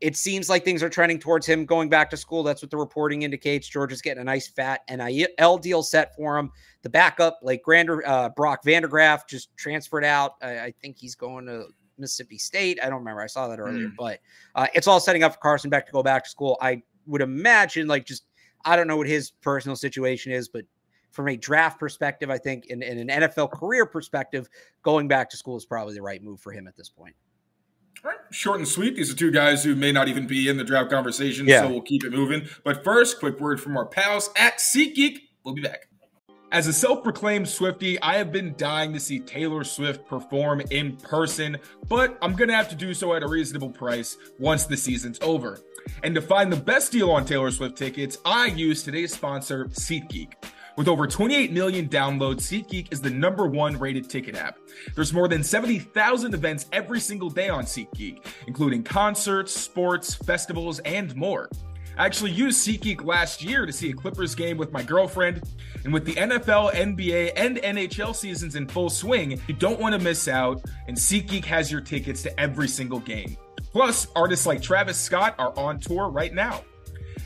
[0.00, 2.42] It seems like things are trending towards him going back to school.
[2.42, 3.68] That's what the reporting indicates.
[3.68, 6.50] Georgia's getting a nice fat NIL deal set for him.
[6.82, 10.34] The backup, like Grander, uh, Brock Vandagriff, just transferred out.
[10.42, 11.66] I, I, think he's going to
[11.98, 12.80] Mississippi State.
[12.82, 13.22] I don't remember.
[13.22, 13.96] I saw that earlier, mm.
[13.96, 14.18] but
[14.56, 16.58] uh, it's all setting up for Carson Beck to go back to school.
[16.60, 18.24] I would imagine like just
[18.64, 20.64] I don't know what his personal situation is, but
[21.10, 24.48] from a draft perspective, I think in, in, an NFL career perspective,
[24.82, 27.14] going back to school is probably the right move for him at this point.
[28.04, 28.96] All right, short and sweet.
[28.96, 31.62] These are two guys who may not even be in the draft conversation, yeah.
[31.62, 32.48] so we'll keep it moving.
[32.64, 35.18] But first, quick word from our pals at SeatGeek.
[35.44, 35.88] We'll be back.
[36.50, 40.96] As a self proclaimed Swiftie, I have been dying to see Taylor Swift perform in
[40.96, 41.56] person,
[41.88, 45.18] but I'm going to have to do so at a reasonable price once the season's
[45.22, 45.60] over.
[46.02, 50.32] And to find the best deal on Taylor Swift tickets, I use today's sponsor, SeatGeek.
[50.76, 54.58] With over 28 million downloads, SeatGeek is the number one rated ticket app.
[54.94, 61.14] There's more than 70,000 events every single day on SeatGeek, including concerts, sports, festivals, and
[61.14, 61.50] more.
[61.98, 65.42] I actually used SeatGeek last year to see a Clippers game with my girlfriend.
[65.84, 69.98] And with the NFL, NBA, and NHL seasons in full swing, you don't want to
[69.98, 73.36] miss out, and SeatGeek has your tickets to every single game.
[73.72, 76.62] Plus, artists like Travis Scott are on tour right now.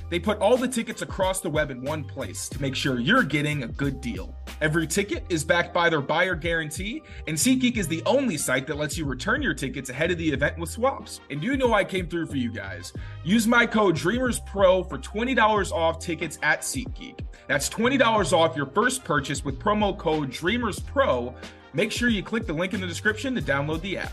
[0.09, 3.24] They put all the tickets across the web in one place to make sure you're
[3.24, 4.32] getting a good deal.
[4.61, 8.76] Every ticket is backed by their buyer guarantee, and SeatGeek is the only site that
[8.76, 11.20] lets you return your tickets ahead of the event with swaps.
[11.28, 12.92] And you know I came through for you guys.
[13.24, 17.18] Use my code DREAMERSPRO for $20 off tickets at SeatGeek.
[17.48, 21.35] That's $20 off your first purchase with promo code DREAMERSPRO.
[21.74, 24.12] Make sure you click the link in the description to download the app.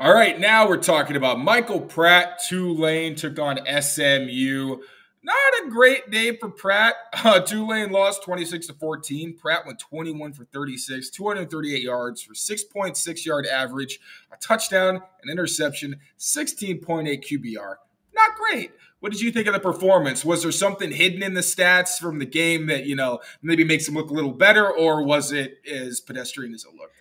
[0.00, 2.40] All right, now we're talking about Michael Pratt.
[2.48, 4.78] Tulane took on SMU.
[5.22, 6.94] Not a great day for Pratt.
[7.22, 9.36] Uh, Tulane lost 26 to 14.
[9.36, 14.00] Pratt went 21 for 36, 238 yards for 6.6 yard average,
[14.32, 16.80] a touchdown, an interception, 16.8
[17.22, 17.74] QBR.
[18.14, 18.70] Not great.
[19.00, 20.24] What did you think of the performance?
[20.24, 23.86] Was there something hidden in the stats from the game that, you know, maybe makes
[23.86, 26.94] him look a little better, or was it as pedestrian as it looked?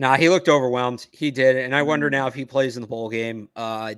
[0.00, 1.06] Nah, he looked overwhelmed.
[1.12, 2.12] He did, and I wonder Mm.
[2.12, 3.50] now if he plays in the bowl game.
[3.54, 3.94] Uh,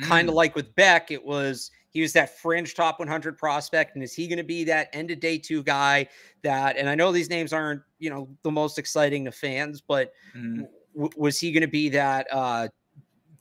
[0.00, 0.30] kind Mm.
[0.30, 4.14] of like with Beck, it was he was that fringe top 100 prospect, and is
[4.14, 6.08] he going to be that end of day two guy?
[6.40, 10.14] That, and I know these names aren't you know the most exciting to fans, but
[10.34, 10.68] Mm.
[10.94, 12.68] w- was he going to be that uh,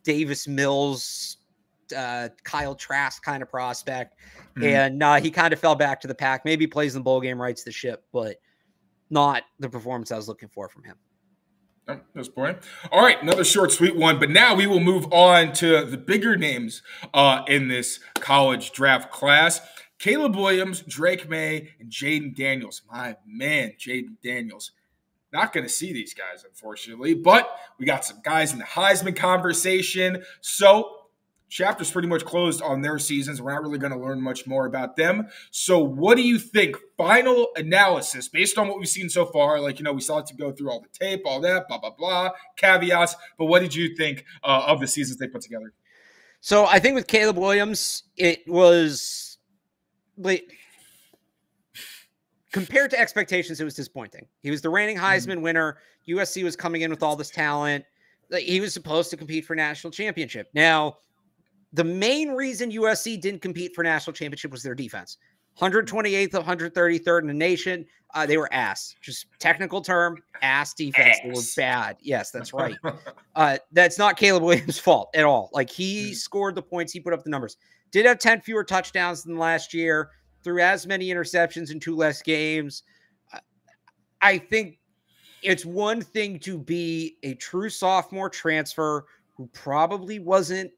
[0.04, 1.38] Davis Mills,
[1.96, 4.16] uh, Kyle Trask kind of prospect?
[4.58, 4.66] Mhm.
[4.66, 6.44] And nah, he kind of fell back to the pack.
[6.44, 8.36] Maybe plays in the bowl game, rights the ship, but
[9.10, 10.98] not the performance I was looking for from him.
[12.14, 12.58] That's boring.
[12.92, 14.20] All right, another short, sweet one.
[14.20, 16.82] But now we will move on to the bigger names
[17.14, 19.62] uh, in this college draft class.
[20.00, 22.82] Caleb Williams, Drake Maye, and Jayden Daniels.
[22.92, 24.72] My man, Jayden Daniels.
[25.32, 27.50] Not going to see these guys, unfortunately, but
[27.80, 30.24] we got some guys in the Heisman conversation.
[30.42, 30.90] So,
[31.52, 33.42] chapter's pretty much closed on their seasons.
[33.42, 35.28] We're not really going to learn much more about them.
[35.52, 36.78] So, what do you think?
[36.98, 39.60] Final analysis based on what we've seen so far.
[39.60, 41.78] Like, you know, we saw it to go through all the tape, all that, blah,
[41.78, 43.16] blah, blah, caveats.
[43.38, 45.74] But what did you think uh, of the seasons they put together?
[46.40, 49.38] So I think with Caleb Williams, it was
[50.18, 50.54] like
[52.52, 54.26] compared to expectations, it was disappointing.
[54.42, 55.78] He was the reigning Heisman winner.
[56.08, 57.86] USC was coming in with all this talent.
[58.30, 60.50] Like, he was supposed to compete for national championship.
[60.54, 60.98] Now,
[61.74, 65.18] the main reason USC didn't compete for national championship was their defense.
[65.60, 67.86] 128th, 133rd in the nation.
[68.14, 68.96] Uh, they were ass.
[69.02, 71.18] Just technical term, ass defense.
[71.24, 71.98] They were bad.
[72.02, 72.78] Yes, that's right.
[73.34, 75.50] Uh, that's not Caleb Williams' fault at all.
[75.54, 76.16] Like he Mm.
[76.16, 77.56] scored the points, he put up the numbers.
[77.92, 80.10] Did have 10 fewer touchdowns than last year,
[80.44, 82.84] threw as many interceptions in two less games.
[84.22, 84.80] I think
[85.44, 89.06] it's one thing to be a true sophomore transfer
[89.38, 90.72] who probably wasn't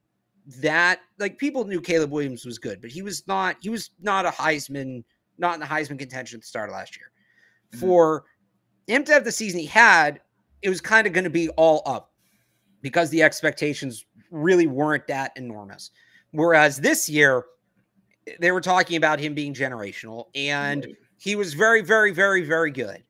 [0.60, 4.26] that like people knew Caleb Williams was good, but he was not he was not
[4.26, 5.04] a Heisman,
[5.38, 7.12] not in the Heisman contention at the start of last year.
[7.74, 7.80] Mhm.
[7.80, 8.24] For
[8.88, 10.20] him to have the season he had,
[10.62, 12.12] it was kind of going to be all up
[12.82, 15.92] because the expectations really weren't that enormous.
[16.32, 17.46] Whereas this year,
[18.40, 20.96] they were talking about him being generational, and Right.
[21.18, 23.04] he was very, very, very, very good,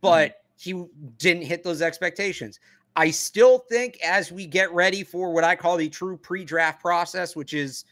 [0.00, 0.84] but he
[1.18, 2.60] didn't hit those expectations.
[2.96, 7.36] I still think as we get ready for what I call the true pre-draft process,
[7.36, 7.84] which is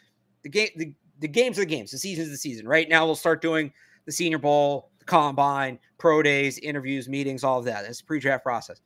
[0.43, 2.67] the game, the, the games are the games, the season is the season.
[2.67, 3.71] Right now, we'll start doing
[4.07, 7.83] the Senior Bowl, the Combine, pro days, interviews, meetings, all of that.
[7.83, 8.81] That's pre-draft process.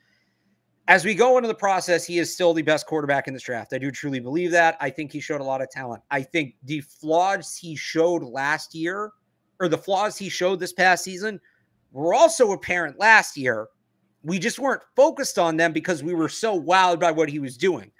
[0.89, 3.73] As we go into the process, he is still the best quarterback in this draft.
[3.73, 4.77] I do truly believe that.
[4.81, 6.03] I think he showed a lot of talent.
[6.11, 9.13] I think the flaws he showed last year,
[9.61, 11.41] or the flaws he showed this past season,
[11.93, 13.69] were also apparent last year.
[14.23, 17.57] We just weren't focused on them because we were so wowed by what he was
[17.57, 17.91] doing.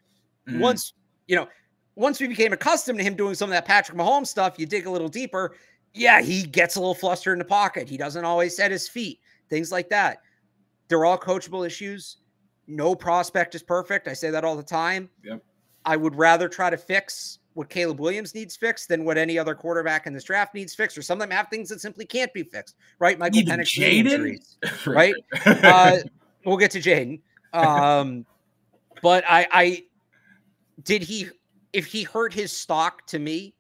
[0.49, 0.61] Mhm.
[0.61, 0.93] Once,
[1.27, 1.49] you know,
[1.95, 4.87] once we became accustomed to him doing some of that Patrick Mahomes stuff, you dig
[4.87, 5.57] a little deeper.
[5.95, 7.89] Yeah, he gets a little flustered in the pocket.
[7.89, 10.23] He doesn't always set his feet, things like that.
[10.89, 12.19] They're all coachable issues.
[12.67, 14.09] No prospect is perfect.
[14.09, 15.09] I say that all the time.
[15.25, 15.43] Yep.
[15.85, 19.53] I would rather try to fix what Caleb Williams needs fixed than what any other
[19.53, 22.33] quarterback in this draft needs fixed, or some of them have things that simply can't
[22.33, 23.19] be fixed, right?
[23.19, 25.13] Michael Even Penix injuries right?
[25.45, 25.97] uh,
[26.45, 27.21] we'll get to Jayden.
[27.53, 28.25] Um,
[29.03, 29.85] but I, I
[30.85, 31.31] did he
[31.73, 33.55] if he hurt his stock to me,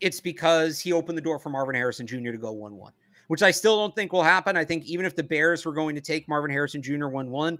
[0.00, 2.30] it's because he opened the door for Marvin Harrison Jr.
[2.30, 2.92] to go one one,
[3.26, 4.56] which I still don't think will happen.
[4.56, 7.08] I think even if the Bears were going to take Marvin Harrison Jr.
[7.08, 7.58] one one,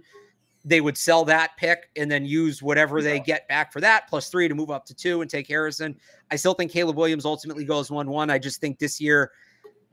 [0.65, 4.29] they would sell that pick and then use whatever they get back for that plus
[4.29, 5.97] three to move up to two and take Harrison.
[6.31, 8.31] I still think Caleb Williams ultimately goes 1 1.
[8.31, 9.33] I just think this year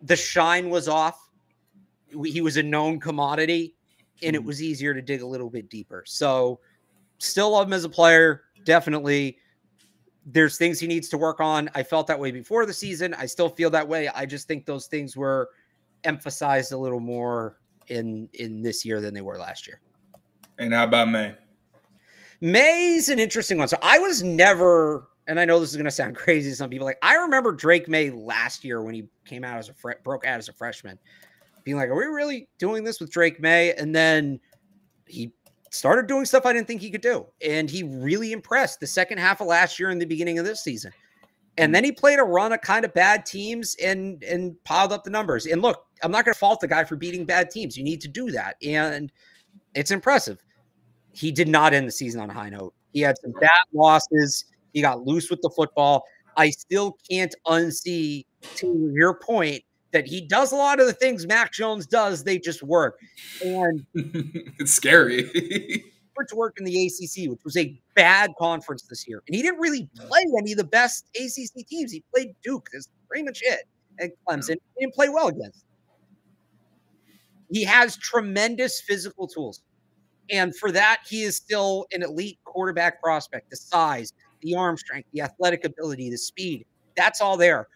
[0.03, 1.29] the shine was off.
[2.23, 3.75] He was a known commodity
[4.21, 4.47] and it mm-hmm.
[4.47, 6.03] was easier to dig a little bit deeper.
[6.05, 6.59] So,
[7.17, 8.43] still love him as a player.
[8.63, 9.37] Definitely.
[10.25, 11.69] There's things he needs to work on.
[11.75, 13.13] I felt that way before the season.
[13.13, 14.07] I still feel that way.
[14.09, 15.49] I just think those things were
[16.03, 17.57] emphasized a little more
[17.87, 19.81] in in this year than they were last year.
[20.59, 21.35] And how about Maye?
[22.41, 23.67] Maye's an interesting one.
[23.67, 26.69] So I was never, and I know this is going to sound crazy to some
[26.69, 26.85] people.
[26.85, 30.37] Like I remember Drake Maye last year when he came out as a broke out
[30.37, 30.99] as a freshman,
[31.63, 34.39] being like, "Are we really doing this with Drake Maye?" And then
[35.05, 35.33] he
[35.71, 39.17] started doing stuff I didn't think he could do, and he really impressed the second
[39.17, 40.91] half of last year and the beginning of this season.
[41.57, 45.03] And then he played a run of kind of bad teams and and piled up
[45.03, 45.45] the numbers.
[45.45, 47.77] And look, I'm not going to fault the guy for beating bad teams.
[47.77, 49.11] You need to do that, and
[49.73, 50.41] it's impressive
[51.19, 52.73] he did not end the season on a high note.
[52.93, 54.45] He had some bad losses.
[54.73, 56.05] He got loose with the football.
[56.37, 59.61] I still can't unsee, to your point,
[59.91, 62.23] that he does a lot of the things Mac Jones does.
[62.23, 62.99] They just work.
[63.43, 65.83] And it's scary.
[66.27, 69.23] to work in the ACC, which was a bad conference this year.
[69.25, 71.93] And he didn't really play any of the best ACC teams.
[71.93, 72.67] He played Duke.
[72.73, 73.61] That's pretty much it.
[73.99, 74.57] And Clemson.
[74.75, 75.63] He didn't play well against.
[77.49, 79.61] He has tremendous physical tools.
[80.31, 83.49] And for that, he is still an elite quarterback prospect.
[83.49, 86.65] The size, the arm strength, the athletic ability, the speed,
[86.95, 87.67] that's all there.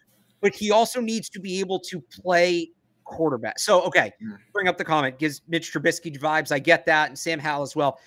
[0.41, 2.69] But he also needs to be able to play
[3.05, 3.59] quarterback.
[3.59, 4.33] So, okay, hmm.
[4.51, 6.51] bring up the comment, gives Mitch Trubisky vibes.
[6.51, 7.09] I get that.
[7.09, 7.99] And Sam Howell as well.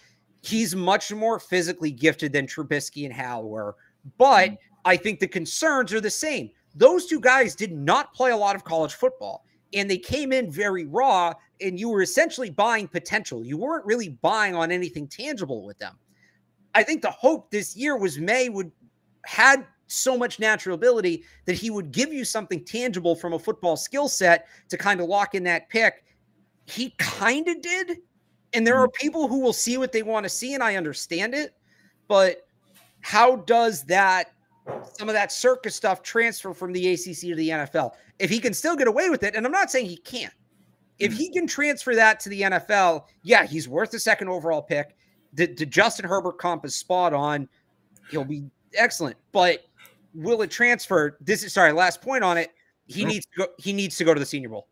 [0.42, 3.74] He's much more physically gifted than Trubisky and Howell were.
[4.18, 6.48] But mm I think the concerns are the same.
[6.76, 9.44] Those two guys did not play a lot of college football
[9.76, 13.44] and they came in very raw and you were essentially buying potential.
[13.44, 15.96] You weren't really buying on anything tangible with them.
[16.74, 18.70] I think the hope this year was Maye would
[19.24, 23.76] had so much natural ability that he would give you something tangible from a football
[23.76, 26.04] skill set to kind of lock in that pick.
[26.66, 27.98] He kind of did.
[28.52, 29.04] And there are mm-hmm.
[29.04, 31.54] people who will see what they want to see, and I understand it.
[32.08, 32.46] But
[33.00, 34.32] how does that
[34.94, 37.92] some of that circus stuff transfer from the ACC to the NFL?
[38.18, 40.32] If he can still get away with it, and I'm not saying he can't,
[40.98, 41.18] if mm-hmm.
[41.18, 44.96] he can transfer that to the NFL, yeah, he's worth the second overall pick.
[45.34, 47.48] The, the Justin Herbert comp is spot on.
[48.10, 48.44] He'll be
[48.74, 49.16] excellent.
[49.32, 49.64] But
[50.14, 51.18] will it transfer?
[51.20, 52.50] This is sorry, last point on it.
[52.86, 53.08] He mm-hmm.
[53.08, 54.68] needs to go, he needs to go to the senior bowl.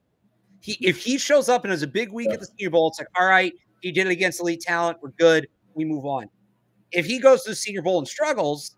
[0.61, 2.99] He if he shows up and has a big week at the senior bowl, it's
[2.99, 4.99] like, all right, he did it against elite talent.
[5.03, 5.47] We're good.
[5.75, 6.29] We move on.
[6.91, 8.77] If he goes to the senior bowl and struggles,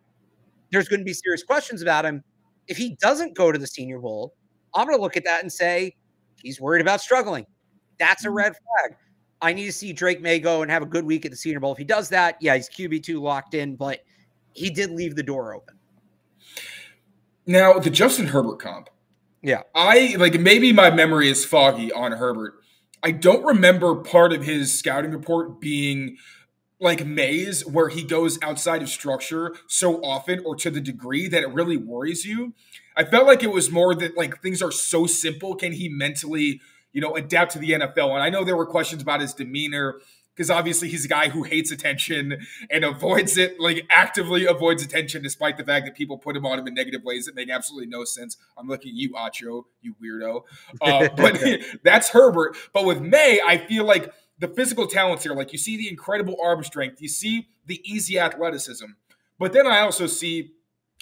[0.76, 2.22] there's going to be serious questions about him.
[2.68, 4.34] If he doesn't go to the senior bowl,
[4.74, 5.96] I'm going to look at that and say,
[6.42, 7.46] He's worried about struggling.
[7.98, 8.36] That's a mm-hmm.
[8.36, 8.98] red flag.
[9.40, 11.60] I need to see Drake Maye go and have a good week at the Senior
[11.60, 11.72] Bowl.
[11.72, 14.00] If he does that, yeah, he's QB2 locked in, but
[14.52, 15.76] he did leave the door open.
[17.46, 18.90] Now, the Justin Herbert comp.
[19.42, 19.62] Yeah.
[19.74, 22.54] I like maybe my memory is foggy on Herbert.
[23.02, 26.16] I don't remember part of his scouting report being
[26.80, 31.42] like Maye's where he goes outside of structure so often or to the degree that
[31.42, 32.54] it really worries you.
[32.96, 35.54] I felt like it was more that like things are so simple.
[35.54, 36.60] Can he mentally,
[36.92, 38.10] you know, adapt to the NFL?
[38.12, 40.00] And I know there were questions about his demeanor
[40.36, 42.38] because obviously he's a guy who hates attention
[42.70, 46.58] and avoids it, like actively avoids attention, despite the fact that people put him on
[46.58, 48.36] him in negative ways that make absolutely no sense.
[48.56, 50.42] I'm looking at you, Acho, you weirdo.
[50.80, 51.42] Uh, but
[51.84, 52.56] that's Herbert.
[52.74, 56.36] But with Maye, I feel like the physical talents here, like you see the incredible
[56.42, 58.86] arm strength, you see the easy athleticism.
[59.38, 60.52] But then I also see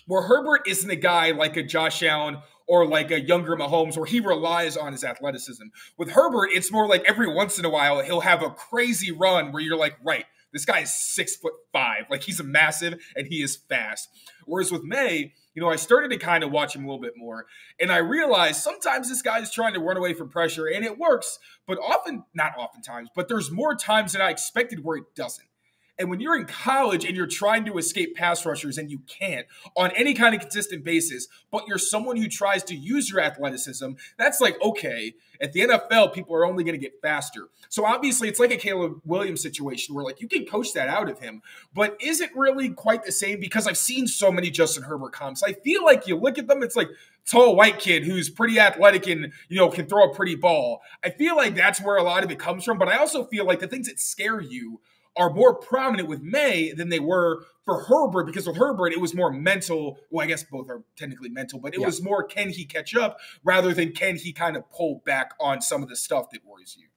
[0.06, 4.06] where Herbert isn't a guy like a Josh Allen or like a younger Mahomes where
[4.06, 5.64] he relies on his athleticism.
[5.96, 9.52] With Herbert, it's more like every once in a while he'll have a crazy run
[9.52, 10.24] where you're like, right,
[10.54, 12.04] this guy is six foot five.
[12.08, 14.08] Like he's a massive and he is fast.
[14.46, 17.14] Whereas with Maye, you know, I started to kind of watch him a little bit
[17.16, 17.46] more.
[17.80, 20.98] And I realized sometimes this guy is trying to run away from pressure and it
[20.98, 25.46] works, but often, not oftentimes, but there's more times than I expected where it doesn't.
[25.98, 29.46] And when you're in college and you're trying to escape pass rushers and you can't
[29.76, 33.92] on any kind of consistent basis, but you're someone who tries to use your athleticism,
[34.18, 37.48] that's like, okay, at the NFL, people are only going to get faster.
[37.68, 41.08] So obviously, it's like a Caleb Williams situation where like you can coach that out
[41.08, 41.42] of him,
[41.72, 43.40] but is it really quite the same?
[43.40, 45.42] Because I've seen so many Justin Herbert comps.
[45.42, 46.88] I feel like you look at them, it's like
[47.26, 50.82] tall white kid who's pretty athletic and you know can throw a pretty ball.
[51.02, 53.46] I feel like that's where a lot of it comes from, but I also feel
[53.46, 54.80] like the things that scare you
[55.16, 59.14] are more prominent with Maye than they were for Herbert because with Herbert it was
[59.14, 59.98] more mental.
[60.10, 61.86] Well, I guess both are technically mental, but it yeah.
[61.86, 65.60] was more can he catch up rather than can he kind of pull back on
[65.60, 66.88] some of the stuff that worries you.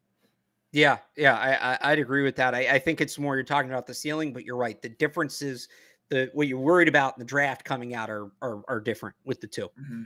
[0.74, 2.54] Yeah, yeah, I, I would agree with that.
[2.54, 4.80] I, I think it's more you're talking about the ceiling, but you're right.
[4.82, 5.70] The differences,
[6.10, 9.42] the what you're worried about in the draft coming out are are, are different with
[9.42, 10.04] the 2 mm-hmm.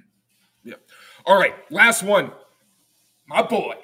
[0.64, 0.76] Yeah.
[1.26, 2.32] All right, last one.
[3.28, 3.76] My boy,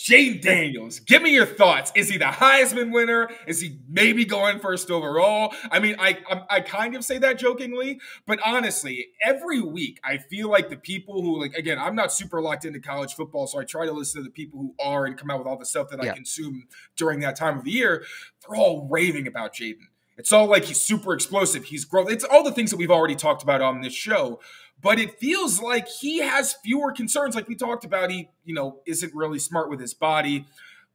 [0.00, 1.92] Jayden Daniels, give me your thoughts.
[1.94, 3.28] Is he the Heisman winner?
[3.46, 5.52] Is he maybe going first overall?
[5.70, 10.16] I mean, I, I, I kind of say that jokingly, but honestly, every week I
[10.16, 13.60] feel like the people who like again, I'm not super locked into college football, so
[13.60, 15.66] I try to listen to the people who are and come out with all the
[15.66, 16.12] stuff that yeah.
[16.12, 18.02] I consume during that time of the year.
[18.48, 19.89] They're all raving about Jayden.
[20.20, 21.64] It's all like he's super explosive.
[21.64, 22.10] He's growth.
[22.10, 24.40] It's all the things that we've already talked about on this show
[24.82, 28.80] but it feels like he has fewer concerns like we talked about he you know
[28.86, 30.46] isn't really smart with his body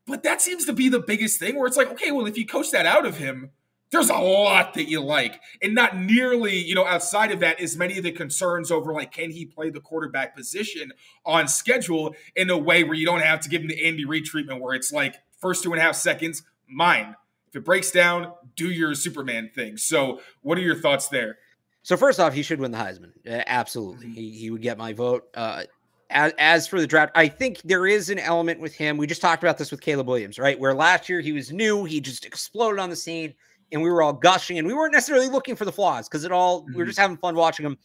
[0.05, 2.45] but that seems to be the biggest thing where it's like okay well if you
[2.45, 3.51] coach that out of him
[3.91, 7.77] there's a lot that you like and not nearly you know outside of that as
[7.77, 10.91] many of the concerns over like can he play the quarterback position
[11.25, 14.25] on schedule in a way where you don't have to give him the andy reid
[14.25, 17.15] treatment where it's like first two and a half seconds mine
[17.55, 21.37] if it breaks down do your superman thing so what are your thoughts there
[21.85, 23.11] so first off, he should win the Heisman.
[23.27, 24.15] Absolutely, mm-hmm.
[24.15, 25.27] he, he would get my vote.
[25.35, 25.65] Uh,
[26.09, 28.97] as, as for the draft, I think there is an element with him.
[28.97, 30.59] We just talked about this with Caleb Williams, right?
[30.59, 33.35] Where last year he was new, he just exploded on the scene,
[33.71, 36.31] and we were all gushing, and we weren't necessarily looking for the flaws because it
[36.31, 36.71] all mm-hmm.
[36.73, 37.77] we were just having fun watching him.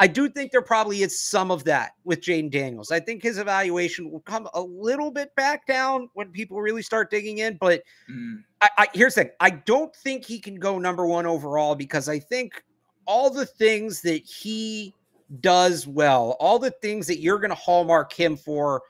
[0.00, 2.92] I do think there probably is some of that with Jayden Daniels.
[2.92, 7.10] I think his evaluation will come a little bit back down when people really start
[7.10, 7.56] digging in.
[7.60, 8.42] But mm.
[8.62, 12.08] I, I, here's the thing: I don't think he can go number one overall because
[12.08, 12.62] I think
[13.06, 14.94] all the things that he
[15.40, 18.82] does well, all the things that you're going to hallmark him for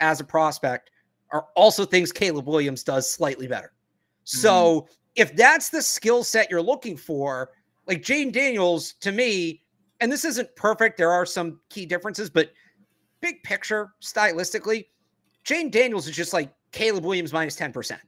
[0.00, 0.90] as a prospect
[1.32, 3.72] are also things Caleb Williams does slightly better.
[4.24, 4.92] So mm-hmm.
[5.16, 7.50] if that's the skill set you're looking for,
[7.86, 9.62] like Jayden Daniels to me,
[10.00, 12.52] and this isn't perfect, there are some key differences, but
[13.20, 14.86] big picture, stylistically,
[15.44, 17.98] Jayden Daniels is just like Caleb Williams minus 10%.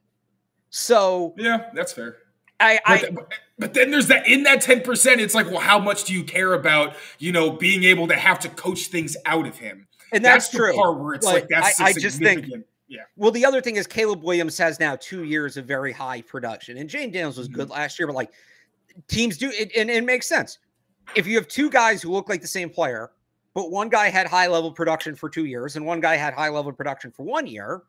[0.71, 2.19] So yeah, that's fair.
[2.61, 6.05] I, I but, but, then there's that in that 10%, it's like, well, how much
[6.05, 9.57] do you care about, you know, being able to have to coach things out of
[9.57, 9.87] him?
[10.13, 10.75] And that's, that's true.
[10.75, 12.47] part where it's like, like that's I, I just think
[12.89, 13.03] yeah.
[13.17, 16.79] Well, the other thing is Caleb Williams has now two years of very high production,
[16.79, 17.57] and Jayden Daniels was mm-hmm.
[17.57, 18.33] good last year, but like
[19.09, 20.59] teams do, it, and it makes sense.
[21.15, 23.11] If you have two guys who look like the same player,
[23.55, 26.49] but one guy had high level production for two years and one guy had high
[26.49, 27.83] level production for one year,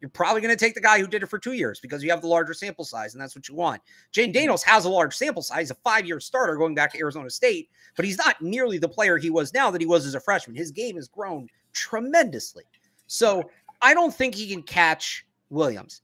[0.00, 2.10] you're probably going to take the guy who did it for two years because you
[2.10, 3.80] have the larger sample size, and that's what you want.
[4.12, 7.70] Jayden Daniels has a large sample size, a five-year starter going back to Arizona State,
[7.96, 10.54] but he's not nearly the player he was now that he was as a freshman.
[10.54, 12.64] His game has grown tremendously.
[13.06, 13.48] So
[13.80, 16.02] I don't think he can catch Williams.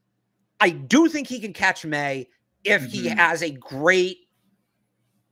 [0.61, 2.29] I do think he can catch Maye
[2.65, 2.91] if mm-hmm.
[2.91, 4.21] he has a great,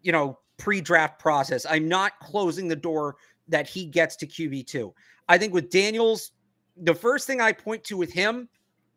[0.02, 1.66] you know, pre-draft process.
[1.68, 3.16] I'm not closing the door
[3.48, 4.92] that he gets to QB2.
[5.28, 6.32] I think with Daniels,
[6.76, 8.48] the first thing I point to with him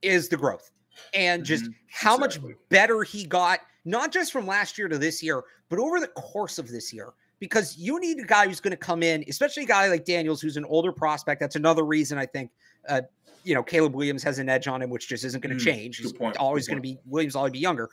[0.02, 0.70] is the growth
[1.14, 1.74] and just mm-hmm.
[1.90, 2.50] how exactly.
[2.50, 6.08] much better he got, not just from last year to this year, but over the
[6.08, 7.14] course of this year.
[7.40, 10.40] Because you need a guy who's going to come in, especially a guy like Daniels,
[10.40, 11.42] who's an older prospect.
[11.42, 12.52] That's another reason I think,
[12.88, 13.02] uh,
[13.44, 15.66] you know, Caleb Williams has an edge on him, which just isn't going to mm,
[15.66, 15.98] change.
[15.98, 17.90] He's always going to be Williams, always be younger.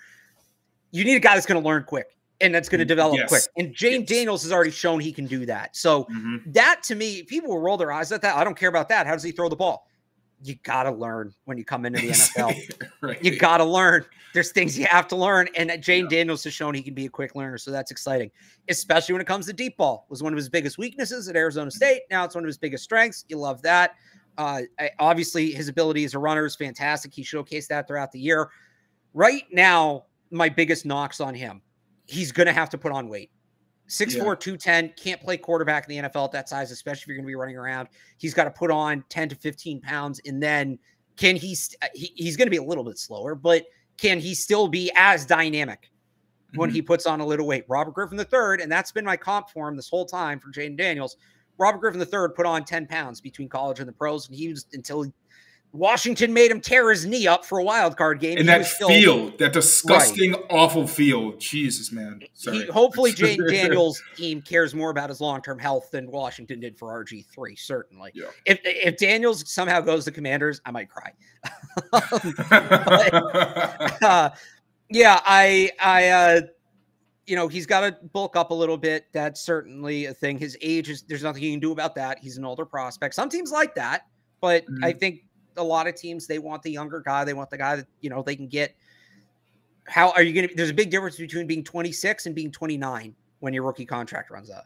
[0.92, 3.16] You need a guy that's going to learn quick and that's going to mm, develop
[3.16, 3.28] yes.
[3.28, 3.43] quick.
[3.57, 4.09] And Jayden yes.
[4.09, 5.76] Daniels has already shown he can do that.
[5.76, 6.53] So mm-hmm.
[6.53, 8.36] that to me, people will roll their eyes at that.
[8.36, 9.07] I don't care about that.
[9.07, 9.86] How does he throw the ball?
[10.43, 12.91] You got to learn when you come into the NFL.
[13.03, 13.22] right.
[13.22, 14.07] You got to learn.
[14.32, 15.49] There's things you have to learn.
[15.55, 16.18] And Jayden yeah.
[16.18, 17.59] Daniels has shown he can be a quick learner.
[17.59, 18.30] So that's exciting,
[18.68, 20.07] especially when it comes to deep ball.
[20.09, 21.76] It was one of his biggest weaknesses at Arizona mm-hmm.
[21.76, 22.03] State.
[22.11, 23.26] Now it's one of his biggest strengths.
[23.28, 23.97] You love that.
[24.38, 24.62] Uh,
[24.99, 27.12] obviously, his ability as a runner is fantastic.
[27.12, 28.49] He showcased that throughout the year.
[29.12, 31.61] Right now, my biggest knocks on him
[32.11, 33.30] he's going to have to put on weight.
[33.88, 34.20] 6'4, yeah.
[34.20, 37.30] 210, can't play quarterback in the NFL at that size, especially if you're going to
[37.30, 37.88] be running around.
[38.18, 40.20] He's got to put on 10 to 15 pounds.
[40.26, 40.78] And then
[41.16, 43.64] can he, st- he he's going to be a little bit slower, but
[43.96, 45.90] can he still be as dynamic
[46.54, 46.76] when mm-hmm.
[46.76, 47.64] he puts on a little weight?
[47.68, 50.76] Robert Griffin III, and that's been my comp for him this whole time for Jayden
[50.76, 51.16] Daniels.
[51.58, 54.66] Robert Griffin III put on 10 pounds between college and the pros, and he was
[54.72, 55.04] until
[55.72, 58.38] Washington made him tear his knee up for a wild card game.
[58.38, 60.42] In that still, field, that disgusting, right.
[60.50, 61.38] awful field.
[61.38, 62.22] Jesus, man.
[62.34, 66.76] He, hopefully, Jayden Daniels' team cares more about his long term health than Washington did
[66.76, 67.54] for RG three.
[67.54, 68.24] Certainly, yeah.
[68.46, 71.12] if if Daniels somehow goes to Commanders, I might cry.
[71.92, 72.02] but,
[74.02, 74.30] uh,
[74.88, 76.40] yeah, I I uh,
[77.26, 79.06] you know he's got to bulk up a little bit.
[79.12, 80.36] That's certainly a thing.
[80.36, 82.18] His age is there's nothing you can do about that.
[82.18, 83.14] He's an older prospect.
[83.14, 84.08] Some teams like that,
[84.40, 84.84] but mm-hmm.
[84.84, 85.20] I think
[85.61, 87.24] a lot of teams they want the younger guy.
[87.24, 88.74] They want the guy that you know they can get.
[89.86, 90.54] How are you going to?
[90.54, 94.50] There's a big difference between being 26 and being 29 when your rookie contract runs
[94.50, 94.64] out.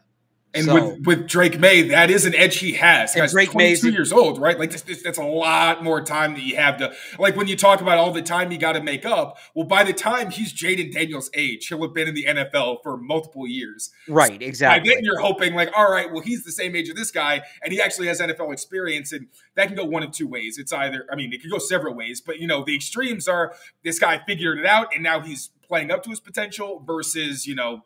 [0.55, 3.13] And So- with, with Drake Maye, that is an edge he has.
[3.13, 4.57] Guy's Drake 22 Maye's a- years old, right?
[4.57, 6.93] Like this, this, that's a lot more time that you have to.
[7.19, 9.37] Like when you talk about all the time you got to make up.
[9.53, 12.97] Well, by the time he's Jayden Daniels' age, he'll have been in the NFL for
[12.97, 13.91] multiple years.
[14.07, 14.47] Right, exactly.
[14.47, 14.95] exactly.
[14.95, 17.73] then, you're hoping like, all right, well, he's the same age as this guy, and
[17.73, 20.57] he actually has NFL experience, and that can go one of two ways.
[20.57, 23.53] It's either, I mean, it could go several ways, but you know, the extremes are
[23.83, 27.55] this guy figured it out, and now he's playing up to his potential, versus you
[27.55, 27.83] know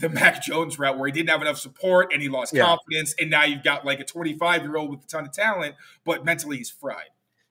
[0.00, 2.64] the Mac Jones route where he didn't have enough support and he lost Yeah.
[2.64, 5.76] confidence, and now you've got like a 25 year old with a ton of talent,
[6.04, 7.10] but mentally he's fried.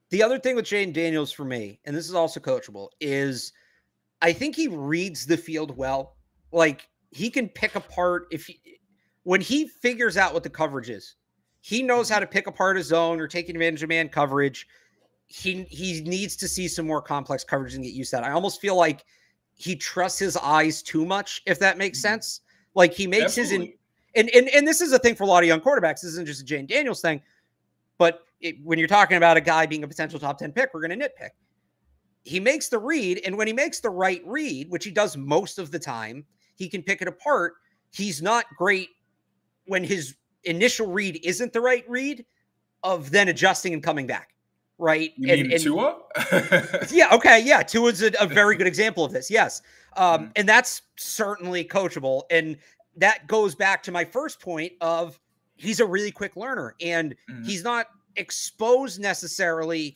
[0.10, 3.54] The other thing with Jayden Daniels for me, and this is also coachable, is
[4.22, 6.16] I think he reads the field well.
[6.52, 8.60] Like he can pick apart if he,
[9.24, 11.16] when he figures out what the coverage is,
[11.62, 14.68] he knows how to pick apart a zone or taking advantage of man coverage.
[15.28, 18.24] He he needs to see some more complex coverage and get used to that.
[18.24, 19.06] I almost feel like
[19.60, 22.04] he trusts his eyes too much, if that makes Mhm.
[22.04, 22.42] sense.
[22.76, 23.74] Like he makes his in,
[24.16, 25.96] and, and and this is a thing for a lot of young quarterbacks.
[26.02, 27.22] This isn't just a Jayden Daniels thing,
[27.98, 30.80] but it, when you're talking about a guy being a potential top 10 pick, we're
[30.80, 31.32] going to nitpick.
[32.24, 35.60] He makes the read, and when he makes the right read, which he does most
[35.60, 37.56] of the time, he can pick it apart.
[37.92, 38.90] He's not great
[39.66, 42.26] when his initial read isn't the right read
[42.84, 44.30] of then adjusting and coming back.
[44.80, 45.12] Right.
[45.18, 45.98] You and, mean and- Tua?
[46.92, 47.10] yeah.
[47.14, 47.40] Okay.
[47.44, 47.62] Yeah.
[47.64, 49.30] Tua's a, a very good example of this.
[49.30, 49.62] Yes.
[49.98, 50.32] Um, Mhm.
[50.38, 52.24] and that's certainly coachable.
[52.32, 52.58] And
[52.98, 55.20] that goes back to my first point of
[55.58, 57.46] he's a really quick learner and Mhm.
[57.46, 59.96] he's not exposed necessarily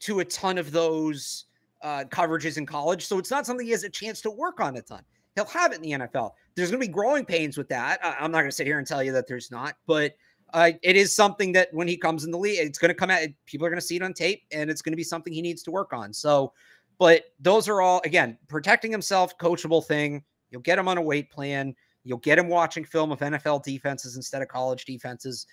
[0.00, 1.44] to a ton of those
[1.82, 3.04] uh, coverages in college.
[3.06, 5.02] So it's not something he has a chance to work on a ton.
[5.34, 6.32] He'll have it in the NFL.
[6.54, 8.02] There's going to be growing pains with that.
[8.02, 10.14] I- I'm not going to sit here and tell you that there's not, but
[10.54, 13.10] uh, it is something that when he comes in the league, it's going to come
[13.10, 13.20] out.
[13.44, 15.42] People are going to see it on tape, and it's going to be something he
[15.42, 16.12] needs to work on.
[16.12, 16.52] So,
[16.98, 20.22] but those are all again protecting himself, coachable thing.
[20.50, 21.74] You'll get him on a weight plan.
[22.04, 25.46] You'll get him watching film of NFL defenses instead of college defenses.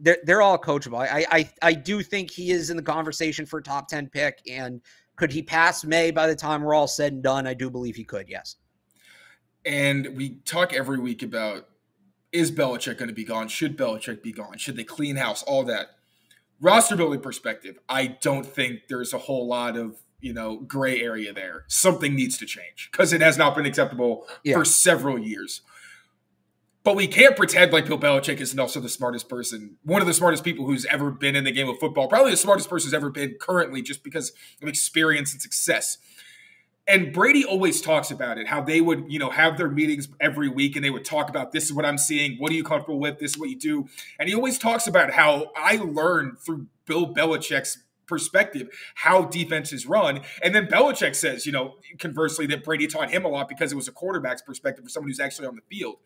[0.00, 0.98] They're they're all coachable.
[0.98, 4.40] I I I do think he is in the conversation for a top ten pick,
[4.48, 4.80] and
[5.16, 7.44] could he pass Maye by the time we're all said and done?
[7.44, 8.28] I do believe he could.
[8.28, 8.54] Yes.
[9.64, 11.66] And we talk every week about
[12.32, 13.48] is Belichick going to be gone?
[13.48, 14.58] Should Belichick be gone?
[14.58, 15.42] Should they clean house?
[15.42, 15.88] All that.
[16.60, 21.32] Roster building perspective, I don't think there's a whole lot of you know gray area
[21.32, 21.64] there.
[21.68, 24.54] Something needs to change because it has not been acceptable Yeah.
[24.56, 25.60] for several years.
[26.82, 30.14] But we can't pretend like Bill Belichick isn't also the smartest person, one of the
[30.14, 32.94] smartest people who's ever been in the game of football, probably the smartest person who's
[32.94, 35.98] ever been currently, just because of experience and success.
[36.88, 40.48] And Brady always talks about it, how they would, you know, have their meetings every
[40.48, 43.00] week and they would talk about this is what I'm seeing, what are you comfortable
[43.00, 43.88] with, this is what you do.
[44.20, 50.20] And he always talks about how I learned through Bill Belichick's perspective how defenses run.
[50.42, 53.76] And then Belichick says, you know, conversely, that Brady taught him a lot because it
[53.76, 55.96] was a quarterback's perspective for someone who's actually on the field.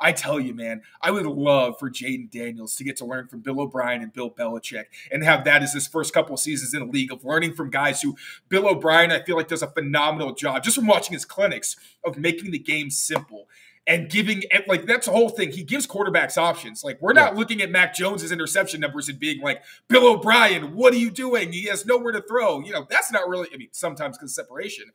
[0.00, 3.40] I tell you, man, I would love for Jayden Daniels to get to learn from
[3.40, 6.80] Bill O'Brien and Bill Belichick and have that as his first couple of seasons in
[6.80, 8.16] the league of learning from guys who
[8.48, 12.18] Bill O'Brien, I feel like, does a phenomenal job just from watching his clinics of
[12.18, 13.46] making the game simple
[13.86, 15.52] and giving like that's the whole thing.
[15.52, 16.82] He gives quarterbacks options.
[16.82, 20.94] Like we're not looking at Mac Jones's interception numbers and being like, Bill O'Brien, what
[20.94, 21.52] are you doing?
[21.52, 22.60] He has nowhere to throw.
[22.60, 23.48] You know, that's not really.
[23.52, 24.86] I mean, sometimes because separation.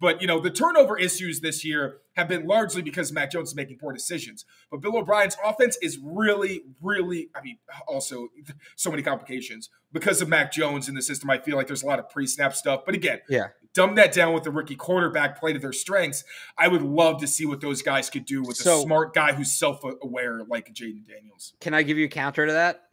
[0.00, 3.56] But you know, the turnover issues this year have been largely because Mac Jones is
[3.56, 4.44] making poor decisions.
[4.70, 8.28] But Bill O'Brien's offense is really, really, I mean, also
[8.76, 11.30] so many complications because of Mac Jones in the system.
[11.30, 12.82] I feel like there's a lot of pre-snap stuff.
[12.86, 13.48] But again, Yeah.
[13.74, 16.24] Dumb that down with the rookie quarterback, play to their strengths.
[16.56, 19.32] I would love to see what those guys could do with So- a smart guy
[19.32, 21.54] who's self-aware like Jayden Daniels.
[21.60, 22.84] Can I give you a counter to that?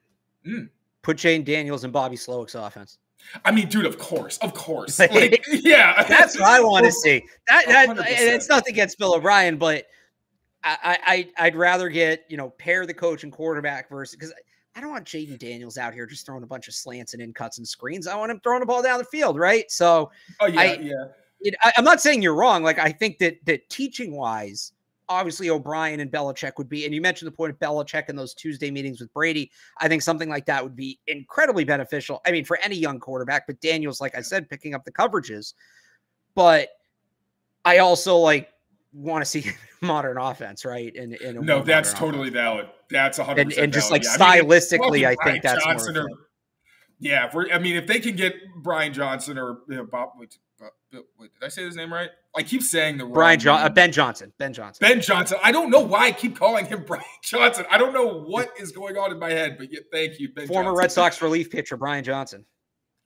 [0.45, 0.69] Mm.
[1.01, 2.97] Put Jayden Daniels and Bobby Slowik's offense.
[3.43, 4.99] I mean, dude, of course, of course.
[5.11, 6.03] Like, yeah.
[6.07, 7.23] That's what I want to see.
[7.47, 8.05] That, that 100%.
[8.07, 9.85] it's nothing against Bill O'Brien, but
[10.63, 14.33] I, I I'd rather get you know pair the coach and quarterback versus because
[14.75, 17.33] I don't want Jayden Daniels out here just throwing a bunch of slants and in
[17.33, 18.07] cuts and screens.
[18.07, 19.69] I want him throwing the ball down the field, right?
[19.71, 20.11] So
[20.41, 21.05] Oh yeah, I- yeah.
[21.41, 22.61] it, I, I'm not saying you're wrong.
[22.63, 24.73] Like I think that that teaching wise,
[25.07, 28.33] obviously O'Brien and Belichick would be, and you mentioned the point of Belichick in those
[28.33, 29.49] Tuesday meetings with Brady.
[29.79, 32.21] I think something like that would be incredibly beneficial.
[32.25, 35.53] I mean, for any young quarterback, but Daniels, like I said, picking up the coverages.
[36.33, 36.69] But
[37.63, 38.49] I also like
[38.95, 40.95] want to see modern offense, right?
[40.95, 42.33] And, and No, that's totally offense.
[42.33, 42.67] valid.
[42.89, 44.03] That's a hundred And, just valid.
[44.05, 46.03] like Yeah, I mean, stylistically, I think that's Johnson more.
[46.03, 46.07] or,
[46.99, 47.27] yeah.
[47.27, 50.37] If we're, I mean, if they can get Brian Johnson or you know, Bob, wait,
[50.59, 50.71] Bob-
[51.19, 52.09] wait, did I say his name right?
[52.37, 53.69] I keep saying the Brian wrong John, uh.
[53.69, 54.79] Ben Johnson, Ben Johnson.
[54.87, 55.37] Ben Johnson.
[55.43, 57.65] I don't know why I keep calling him Brian Johnson.
[57.69, 60.47] I don't know what is going on in my head, but yeah, thank you, Ben.
[60.47, 60.79] Former Johnson.
[60.79, 62.45] Red Sox relief pitcher Brian Johnson.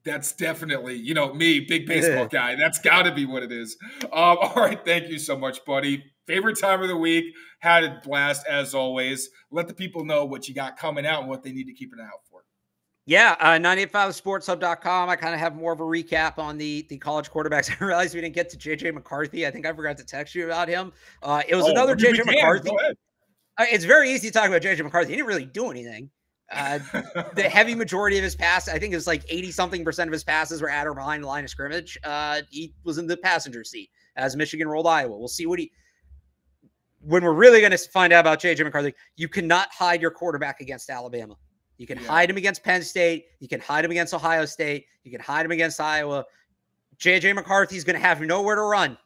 [0.06, 2.56] That's definitely, you know, me, big baseball guy.
[2.56, 3.78] That's got to be what it is.
[4.04, 6.04] Um, all right, thank you so much, buddy.
[6.28, 7.26] favorite time of the week.
[7.60, 9.30] Had a blast as always.
[9.52, 11.92] Let the people know what you got coming out and what they need to keep
[11.94, 12.44] an eye out for.
[13.10, 15.10] Yeah, uh, 985sportshub.com.
[15.10, 17.72] I kind of have more of a recap on the the college quarterbacks.
[17.82, 19.48] I realized we didn't get to JJ McCarthy.
[19.48, 20.94] I think I forgot to text you about him.
[21.24, 22.70] Uh, it was oh, another JJ McCarthy.
[22.70, 25.10] Uh, it's very easy to talk about JJ McCarthy.
[25.10, 26.12] He didn't really do anything.
[26.52, 26.80] Uh,
[27.36, 30.14] the heavy majority of his passes, I think it was like 80 something percent of
[30.14, 31.98] his passes were at or behind the line of scrimmage.
[32.04, 35.18] Uh, he was in the passenger seat as Michigan rolled Iowa.
[35.18, 35.72] We'll see what he.
[37.02, 40.60] When we're really going to find out about JJ McCarthy, you cannot hide your quarterback
[40.60, 41.36] against Alabama.
[41.78, 42.08] You can yeah.
[42.08, 43.28] hide him against Penn State.
[43.40, 44.86] You can hide him against Ohio State.
[45.04, 46.26] You can hide him against Iowa.
[46.98, 48.98] JJ McCarthy is going to have nowhere to run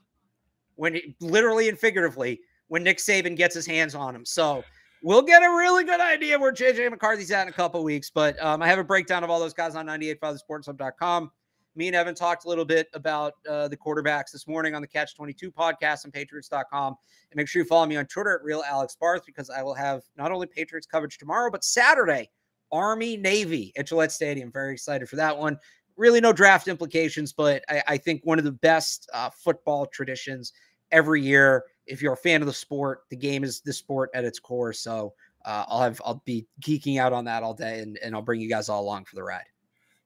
[0.75, 4.25] when it, literally and figuratively when Nick Saban gets his hands on him.
[4.25, 4.63] So
[5.03, 8.09] we'll get a really good idea where JJ McCarthy's at in a couple weeks.
[8.09, 11.29] But um, I have a breakdown of all those guys on 985thesportshub.com.
[11.75, 14.87] Me and Evan talked a little bit about uh, the quarterbacks this morning on the
[14.87, 16.95] Catch 22 podcast on Patriots.com.
[17.31, 19.73] And make sure you follow me on Twitter at Real Alex Barth because I will
[19.73, 22.29] have not only Patriots coverage tomorrow, but Saturday,
[22.71, 24.51] Army Navy at Gillette Stadium.
[24.51, 25.57] Very excited for that one.
[25.97, 30.53] Really, no draft implications, but I, I think one of the best uh, football traditions
[30.91, 34.25] every year if you're a fan of the sport, the game is the sport at
[34.25, 34.73] its core.
[34.73, 35.13] So
[35.45, 38.41] uh, I'll have I'll be geeking out on that all day, and, and I'll bring
[38.41, 39.43] you guys all along for the ride.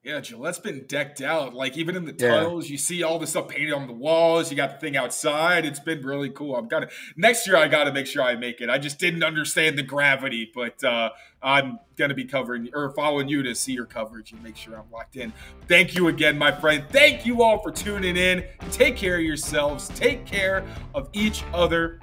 [0.08, 1.54] Yeah, Gillette's been decked out.
[1.54, 2.72] Like even in the tunnels, yeah.
[2.72, 4.50] you see all the stuff painted on the walls.
[4.50, 5.66] You got the thing outside.
[5.66, 6.56] It's been really cool.
[6.56, 6.88] I'm gonna
[7.18, 7.58] next year.
[7.58, 8.70] I got to make sure I make it.
[8.70, 11.10] I just didn't understand the gravity, but uh,
[11.44, 14.90] I'm gonna be covering or following you to see your coverage and make sure I'm
[14.94, 15.34] locked in.
[15.68, 16.86] Thank you again, my friend.
[16.90, 18.46] Thank you all for tuning in.
[18.72, 19.90] Take care of yourselves.
[19.90, 22.00] Take care of each other.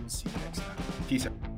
[0.00, 0.76] We'll see you next time.
[1.06, 1.51] Peace out.